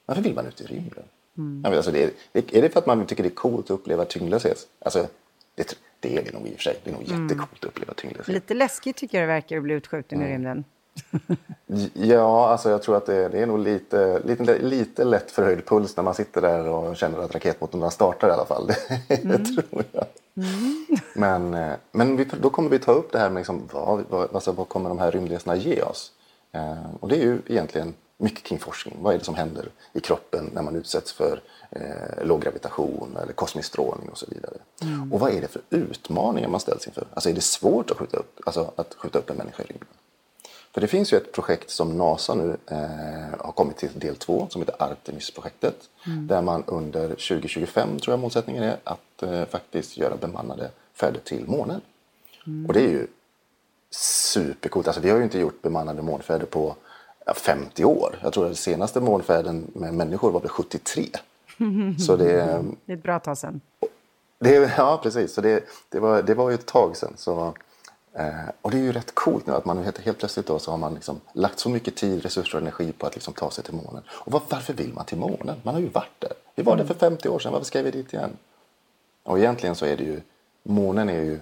Varför 0.05 0.21
vill 0.21 0.33
man 0.33 0.47
ut 0.47 0.61
i 0.61 0.65
rymden? 0.65 1.03
Mm. 1.37 1.73
Alltså 1.73 1.91
det 1.91 2.03
är, 2.03 2.11
är 2.33 2.61
det 2.61 2.69
för 2.69 2.79
att 2.79 2.85
man 2.85 3.05
tycker 3.05 3.23
det 3.23 3.29
är 3.29 3.35
coolt 3.35 3.65
att 3.65 3.71
uppleva 3.71 4.05
tyngdlöshet? 4.05 4.67
Alltså, 4.79 5.07
det, 5.55 5.75
det 5.99 6.17
är 6.17 6.23
det 6.23 6.33
nog 6.33 6.47
i 6.47 6.51
och 6.51 6.55
för 6.55 6.63
sig. 6.63 6.79
Det 6.83 6.89
är 6.89 6.93
nog 6.93 7.09
mm. 7.09 7.23
jättecoolt 7.23 7.59
att 7.59 7.63
uppleva 7.63 7.93
tyngdlöshet. 7.93 8.33
Lite 8.33 8.53
läskigt 8.53 8.95
tycker 8.95 9.17
jag 9.17 9.29
det 9.29 9.33
verkar 9.33 9.57
att 9.57 9.63
bli 9.63 9.73
utskjuten 9.73 10.17
mm. 10.17 10.29
i 10.29 10.33
rymden. 10.33 10.63
ja, 11.93 12.49
alltså 12.49 12.69
jag 12.69 12.81
tror 12.81 12.97
att 12.97 13.05
det, 13.05 13.29
det, 13.29 13.39
är 13.39 13.45
nog 13.45 13.59
lite, 13.59 14.21
lite, 14.25 14.59
lite 14.59 15.03
lätt 15.03 15.31
förhöjd 15.31 15.65
puls 15.65 15.97
när 15.97 16.03
man 16.03 16.13
sitter 16.13 16.41
där 16.41 16.67
och 16.67 16.97
känner 16.97 17.19
att 17.19 17.35
raketmotorerna 17.35 17.91
startar 17.91 18.29
i 18.29 18.31
alla 18.31 18.45
fall. 18.45 18.67
Det, 19.07 19.23
mm. 19.23 19.45
tror 19.45 19.83
jag. 19.91 20.05
Mm. 20.41 20.85
Men, 21.13 21.53
eh, 21.53 21.75
men 21.91 22.17
vi, 22.17 22.23
då 22.41 22.49
kommer 22.49 22.69
vi 22.69 22.79
ta 22.79 22.91
upp 22.91 23.11
det 23.11 23.19
här 23.19 23.29
med 23.29 23.39
liksom, 23.39 23.69
vad, 23.71 24.03
vad, 24.09 24.35
alltså, 24.35 24.51
vad 24.51 24.69
kommer 24.69 24.89
de 24.89 24.99
här 24.99 25.11
rymdresorna 25.11 25.55
ge 25.55 25.81
oss? 25.81 26.11
Eh, 26.51 26.95
och 26.99 27.09
det 27.09 27.15
är 27.15 27.21
ju 27.21 27.41
egentligen 27.47 27.93
mycket 28.17 28.43
kring 28.43 28.59
forskning. 28.59 28.97
Vad 29.01 29.13
är 29.13 29.17
det 29.17 29.25
som 29.25 29.35
händer 29.35 29.69
i 29.93 29.99
kroppen 29.99 30.49
när 30.53 30.61
man 30.61 30.75
utsätts 30.75 31.13
för 31.13 31.41
eh, 31.71 32.25
låg 32.25 32.41
gravitation 32.41 33.17
eller 33.23 33.33
kosmisk 33.33 33.67
strålning 33.67 34.09
och 34.09 34.17
så 34.17 34.25
vidare. 34.29 34.53
Mm. 34.81 35.13
Och 35.13 35.19
vad 35.19 35.31
är 35.31 35.41
det 35.41 35.47
för 35.47 35.61
utmaningar 35.69 36.49
man 36.49 36.59
ställs 36.59 36.87
inför? 36.87 37.07
Alltså 37.13 37.29
är 37.29 37.33
det 37.33 37.41
svårt 37.41 37.91
att 37.91 37.97
skjuta 37.97 38.17
upp, 38.17 38.39
alltså 38.45 38.73
att 38.75 38.93
skjuta 38.93 39.19
upp 39.19 39.29
en 39.29 39.37
människa 39.37 39.63
i 39.63 39.65
rymden? 39.65 39.87
För 40.73 40.81
det 40.81 40.87
finns 40.87 41.13
ju 41.13 41.17
ett 41.17 41.31
projekt 41.31 41.69
som 41.69 41.97
NASA 41.97 42.35
nu 42.35 42.57
eh, 42.67 43.39
har 43.39 43.51
kommit 43.51 43.77
till 43.77 43.99
del 43.99 44.15
två 44.15 44.47
som 44.49 44.61
heter 44.61 44.75
Artemis-projektet. 44.79 45.89
Mm. 46.07 46.27
Där 46.27 46.41
man 46.41 46.63
under 46.67 47.07
2025, 47.07 47.99
tror 47.99 48.13
jag 48.13 48.19
målsättningen 48.19 48.63
är, 48.63 48.77
att 48.83 49.23
eh, 49.23 49.45
faktiskt 49.45 49.97
göra 49.97 50.15
bemannade 50.15 50.69
färder 50.93 51.19
till 51.19 51.47
månen. 51.47 51.81
Mm. 52.47 52.65
Och 52.65 52.73
det 52.73 52.79
är 52.79 52.89
ju 52.89 53.07
supercoolt. 53.91 54.87
Alltså 54.87 55.01
vi 55.01 55.09
har 55.09 55.17
ju 55.17 55.23
inte 55.23 55.39
gjort 55.39 55.61
bemannade 55.61 56.01
månfärder 56.01 56.45
på 56.45 56.75
50 57.35 57.85
år. 57.85 58.19
Jag 58.21 58.33
tror 58.33 58.43
att 58.43 58.49
den 58.49 58.55
senaste 58.55 58.99
månfärden 58.99 59.67
med 59.73 59.93
människor 59.93 60.31
var 60.31 60.39
väl 60.39 60.49
73. 60.49 61.05
Så 61.99 62.15
det, 62.15 62.25
det 62.85 62.93
är 62.93 62.97
ett 62.97 63.03
bra 63.03 63.19
tag 63.19 63.37
sedan. 63.37 63.61
Det, 64.39 64.71
ja, 64.77 64.99
precis. 65.03 65.33
Så 65.33 65.41
det, 65.41 65.63
det, 65.89 65.99
var, 65.99 66.21
det 66.21 66.33
var 66.33 66.49
ju 66.49 66.55
ett 66.55 66.65
tag 66.65 66.97
sedan. 66.97 67.13
Så, 67.15 67.53
eh, 68.13 68.49
och 68.61 68.71
det 68.71 68.77
är 68.77 68.81
ju 68.81 68.91
rätt 68.91 69.15
coolt 69.15 69.47
nu 69.47 69.53
att 69.53 69.65
man 69.65 69.83
helt, 69.83 69.97
helt 69.97 70.17
plötsligt 70.17 70.45
då 70.45 70.59
så 70.59 70.71
har 70.71 70.77
man 70.77 70.93
liksom 70.93 71.21
lagt 71.33 71.59
så 71.59 71.69
mycket 71.69 71.95
tid, 71.95 72.23
resurser 72.23 72.57
och 72.57 72.61
energi 72.61 72.91
på 72.91 73.05
att 73.05 73.15
liksom 73.15 73.33
ta 73.33 73.51
sig 73.51 73.63
till 73.63 73.73
månen. 73.73 74.03
Och 74.09 74.31
var, 74.31 74.41
varför 74.49 74.73
vill 74.73 74.93
man 74.93 75.05
till 75.05 75.17
månen? 75.17 75.61
Man 75.63 75.73
har 75.73 75.81
ju 75.81 75.89
varit 75.89 76.19
där. 76.19 76.33
Vi 76.55 76.63
var 76.63 76.77
där 76.77 76.85
för 76.85 76.93
50 76.93 77.29
år 77.29 77.39
sedan. 77.39 77.51
Varför 77.51 77.65
ska 77.65 77.81
vi 77.81 77.91
dit 77.91 78.13
igen? 78.13 78.37
Och 79.23 79.39
egentligen 79.39 79.75
så 79.75 79.85
är 79.85 79.97
det 79.97 80.03
ju, 80.03 80.21
månen 80.63 81.09
är 81.09 81.21
ju 81.21 81.39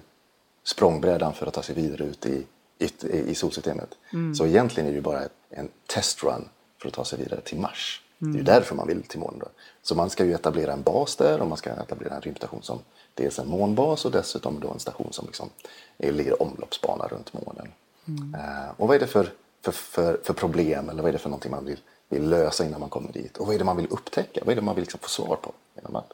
språngbrädan 0.64 1.32
för 1.32 1.46
att 1.46 1.54
ta 1.54 1.62
sig 1.62 1.74
vidare 1.74 2.04
ut 2.04 2.26
i, 2.26 2.46
i, 2.78 2.88
i 3.10 3.34
solsystemet. 3.34 3.98
Mm. 4.12 4.34
Så 4.34 4.46
egentligen 4.46 4.86
är 4.86 4.90
det 4.90 4.96
ju 4.96 5.02
bara 5.02 5.22
en 5.50 5.68
testrun 5.86 6.48
för 6.80 6.88
att 6.88 6.94
ta 6.94 7.04
sig 7.04 7.18
vidare 7.18 7.40
till 7.40 7.58
Mars. 7.58 8.02
Mm. 8.22 8.32
Det 8.32 8.36
är 8.36 8.40
ju 8.40 8.44
därför 8.44 8.74
man 8.74 8.86
vill 8.86 9.02
till 9.02 9.20
månen. 9.20 9.38
Då. 9.38 9.46
Så 9.82 9.94
man 9.94 10.10
ska 10.10 10.24
ju 10.24 10.34
etablera 10.34 10.72
en 10.72 10.82
bas 10.82 11.16
där 11.16 11.40
och 11.40 11.46
man 11.46 11.58
ska 11.58 11.70
etablera 11.70 12.14
en 12.14 12.20
rymdstation 12.20 12.62
som 12.62 12.78
dels 13.14 13.38
en 13.38 13.48
månbas 13.48 14.04
och 14.04 14.10
dessutom 14.10 14.60
då 14.60 14.70
en 14.70 14.78
station 14.78 15.12
som 15.12 15.26
liksom 15.26 15.50
är, 15.98 16.12
ligger 16.12 16.42
omloppsbana 16.42 17.06
runt 17.06 17.32
månen. 17.32 17.72
Mm. 18.08 18.34
Uh, 18.34 18.70
och 18.76 18.88
vad 18.88 18.96
är 18.96 19.00
det 19.00 19.06
för, 19.06 19.32
för, 19.62 19.72
för, 19.72 20.20
för, 20.24 20.34
problem 20.34 20.88
eller 20.88 21.02
vad 21.02 21.08
är 21.08 21.12
det 21.12 21.18
för 21.18 21.28
någonting 21.28 21.50
man 21.50 21.64
vill, 21.64 21.80
vill 22.08 22.28
lösa 22.28 22.64
innan 22.64 22.80
man 22.80 22.88
kommer 22.88 23.12
dit? 23.12 23.36
Och 23.36 23.46
vad 23.46 23.54
är 23.54 23.58
det 23.58 23.64
man 23.64 23.76
vill 23.76 23.88
upptäcka? 23.90 24.40
Vad 24.44 24.52
är 24.52 24.56
det 24.56 24.62
man 24.62 24.74
vill 24.74 24.82
liksom 24.82 25.00
få 25.00 25.08
svar 25.08 25.36
på 25.36 25.52
genom 25.74 25.96
att 25.96 26.12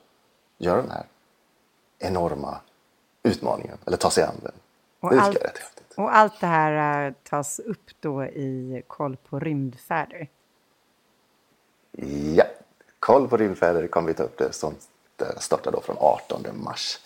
göra 0.58 0.82
den 0.82 0.90
här 0.90 1.06
enorma 1.98 2.56
utmaningen 3.22 3.78
eller 3.84 3.96
ta 3.96 4.10
sig 4.10 4.24
an 4.24 4.34
den? 4.42 4.52
Och 5.00 5.10
det 5.10 5.20
allt, 5.20 5.36
rätt 5.36 5.58
häftigt. 5.58 5.92
Och 5.96 6.16
allt 6.16 6.40
det 6.40 6.46
här 6.46 7.06
uh, 7.06 7.14
tas 7.22 7.58
upp 7.58 7.90
då 8.00 8.24
i 8.24 8.82
Koll 8.86 9.16
på 9.16 9.40
rymdfärder? 9.40 10.28
Ja, 12.34 12.44
Koll 12.98 13.28
på 13.28 13.36
rymdfärder 13.36 13.86
kommer 13.86 14.08
vi 14.08 14.14
ta 14.14 14.22
upp 14.22 14.38
det 14.38 14.52
som 14.52 14.74
startar 15.38 15.72
då 15.72 15.80
från 15.80 15.96
18 15.98 16.46
mars. 16.52 16.98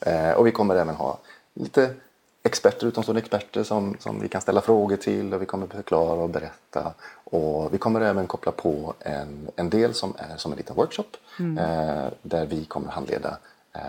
Eh, 0.00 0.30
och 0.30 0.46
vi 0.46 0.52
kommer 0.52 0.76
även 0.76 0.94
ha 0.94 1.18
lite 1.54 1.94
experter, 2.42 2.86
utomstående 2.86 3.20
experter 3.20 3.64
som, 3.64 3.96
som 3.98 4.20
vi 4.20 4.28
kan 4.28 4.40
ställa 4.40 4.60
frågor 4.60 4.96
till 4.96 5.34
och 5.34 5.42
vi 5.42 5.46
kommer 5.46 5.66
förklara 5.66 6.20
och 6.20 6.30
berätta. 6.30 6.94
Och 7.24 7.74
vi 7.74 7.78
kommer 7.78 8.00
även 8.00 8.26
koppla 8.26 8.52
på 8.52 8.94
en, 9.00 9.48
en 9.56 9.70
del 9.70 9.94
som 9.94 10.14
är 10.18 10.36
som 10.36 10.52
en 10.52 10.58
liten 10.58 10.76
workshop 10.76 11.16
mm. 11.38 11.58
eh, 11.58 12.12
där 12.22 12.46
vi 12.46 12.64
kommer 12.64 12.90
handleda 12.90 13.38
eh, 13.72 13.80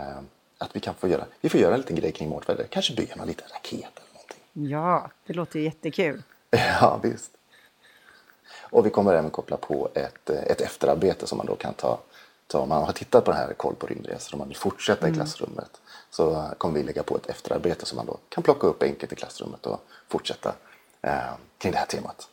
att 0.57 0.75
vi 0.75 0.79
kan 0.79 0.93
få 0.93 1.07
göra, 1.07 1.25
vi 1.41 1.49
får 1.49 1.59
göra 1.59 1.73
en 1.73 1.79
liten 1.79 1.95
grej 1.95 2.11
kring 2.11 2.29
målfärder, 2.29 2.67
kanske 2.69 2.95
bygga 2.95 3.13
en 3.13 3.27
liten 3.27 3.47
raket 3.53 3.73
eller 3.73 4.13
någonting. 4.13 4.71
Ja, 4.71 5.11
det 5.25 5.33
låter 5.33 5.59
jättekul. 5.59 6.23
Ja, 6.51 6.99
visst. 7.03 7.36
Och 8.61 8.85
vi 8.85 8.89
kommer 8.89 9.13
även 9.13 9.29
koppla 9.29 9.57
på 9.57 9.89
ett, 9.93 10.29
eh, 10.29 10.43
ett 10.43 10.61
efterarbete 10.61 11.27
som 11.27 11.37
man 11.37 11.47
då 11.47 11.55
kan 11.55 11.73
ta, 11.73 11.99
ta 12.47 12.59
om 12.59 12.69
man 12.69 12.83
har 12.83 12.93
tittat 12.93 13.25
på 13.25 13.31
den 13.31 13.39
här 13.39 13.53
Koll 13.53 13.75
på 13.75 13.87
rymdresor 13.87 14.33
och 14.33 14.39
man 14.39 14.47
vill 14.47 14.57
fortsätta 14.57 15.07
mm. 15.07 15.13
i 15.13 15.17
klassrummet 15.17 15.81
så 16.09 16.45
kommer 16.57 16.79
vi 16.79 16.83
lägga 16.83 17.03
på 17.03 17.15
ett 17.15 17.29
efterarbete 17.29 17.85
som 17.85 17.95
man 17.95 18.05
då 18.05 18.17
kan 18.29 18.43
plocka 18.43 18.67
upp 18.67 18.83
enkelt 18.83 19.13
i 19.13 19.15
klassrummet 19.15 19.65
och 19.65 19.81
fortsätta 20.07 20.53
eh, 21.01 21.11
kring 21.57 21.71
det 21.71 21.77
här 21.77 21.85
temat. 21.85 22.29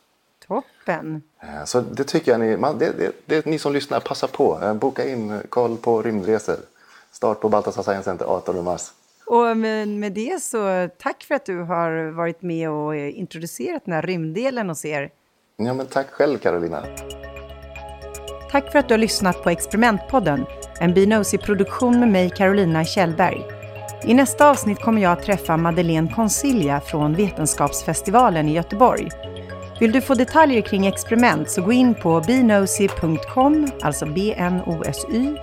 Toppen! 0.48 1.22
Eh, 1.40 1.64
så 1.64 1.81
det 1.81 2.05
tycker 2.05 2.33
jag 2.33 2.40
ni, 2.40 2.57
man, 2.57 2.79
det, 2.79 2.92
det, 2.98 3.12
det, 3.27 3.46
ni 3.46 3.59
som 3.59 3.72
lyssnar, 3.72 4.00
passa 4.00 4.27
på. 4.27 4.61
Eh, 4.62 4.74
boka 4.74 5.09
in 5.09 5.42
Koll 5.48 5.77
på 5.77 6.03
rymdresor. 6.03 6.57
Start 7.12 7.40
på 7.40 7.48
Baltasar 7.48 7.83
Science 7.83 8.05
Center 8.05 8.24
18 8.24 8.64
mars. 8.64 8.92
Och 9.27 9.57
med, 9.57 9.88
med 9.88 10.12
det 10.12 10.42
så 10.42 10.88
tack 10.98 11.22
för 11.22 11.35
att 11.35 11.46
du 11.46 11.59
har 11.59 12.11
varit 12.11 12.42
med 12.42 12.70
och 12.70 12.96
introducerat 12.96 13.85
den 13.85 13.94
här 13.94 14.03
rymddelen 14.03 14.68
hos 14.68 14.85
er. 14.85 15.11
Ja, 15.57 15.75
men 15.75 15.87
tack 15.87 16.11
själv 16.11 16.38
Carolina. 16.38 16.85
Tack 18.51 18.73
för 18.73 18.79
att 18.79 18.88
du 18.88 18.95
har 18.95 18.99
lyssnat 18.99 19.43
på 19.43 19.51
Experimentpodden, 19.51 20.47
en 20.81 20.95
Binosi-produktion 20.95 22.01
med 22.01 22.09
mig 22.09 22.31
Carolina 22.31 22.85
Kjellberg. 22.85 23.45
I 24.05 24.14
nästa 24.14 24.51
avsnitt 24.51 24.81
kommer 24.81 25.03
jag 25.03 25.12
att 25.12 25.23
träffa 25.23 25.57
Madeleine 25.57 26.12
Consilia 26.14 26.81
från 26.81 27.14
Vetenskapsfestivalen 27.14 28.49
i 28.49 28.53
Göteborg. 28.53 29.09
Vill 29.81 29.93
du 29.93 30.01
få 30.01 30.14
detaljer 30.14 30.62
kring 30.62 30.87
experiment 30.87 31.51
så 31.51 31.62
gå 31.62 31.73
in 31.73 31.95
på 31.95 32.21
benosy.com, 32.21 33.71
alltså 33.83 34.07
B-N-O-S-Y, 34.07 35.37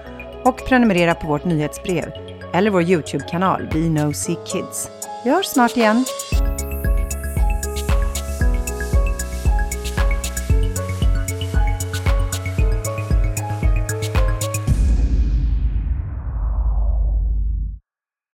och 0.43 0.65
prenumerera 0.67 1.15
på 1.15 1.27
vårt 1.27 1.45
nyhetsbrev 1.45 2.11
eller 2.53 2.71
vår 2.71 2.81
YouTube-kanal 2.81 3.69
Binosi 3.73 4.35
Kids. 4.45 4.89
Vi 5.23 5.31
hörs 5.31 5.45
snart 5.45 5.77
igen. 5.77 6.05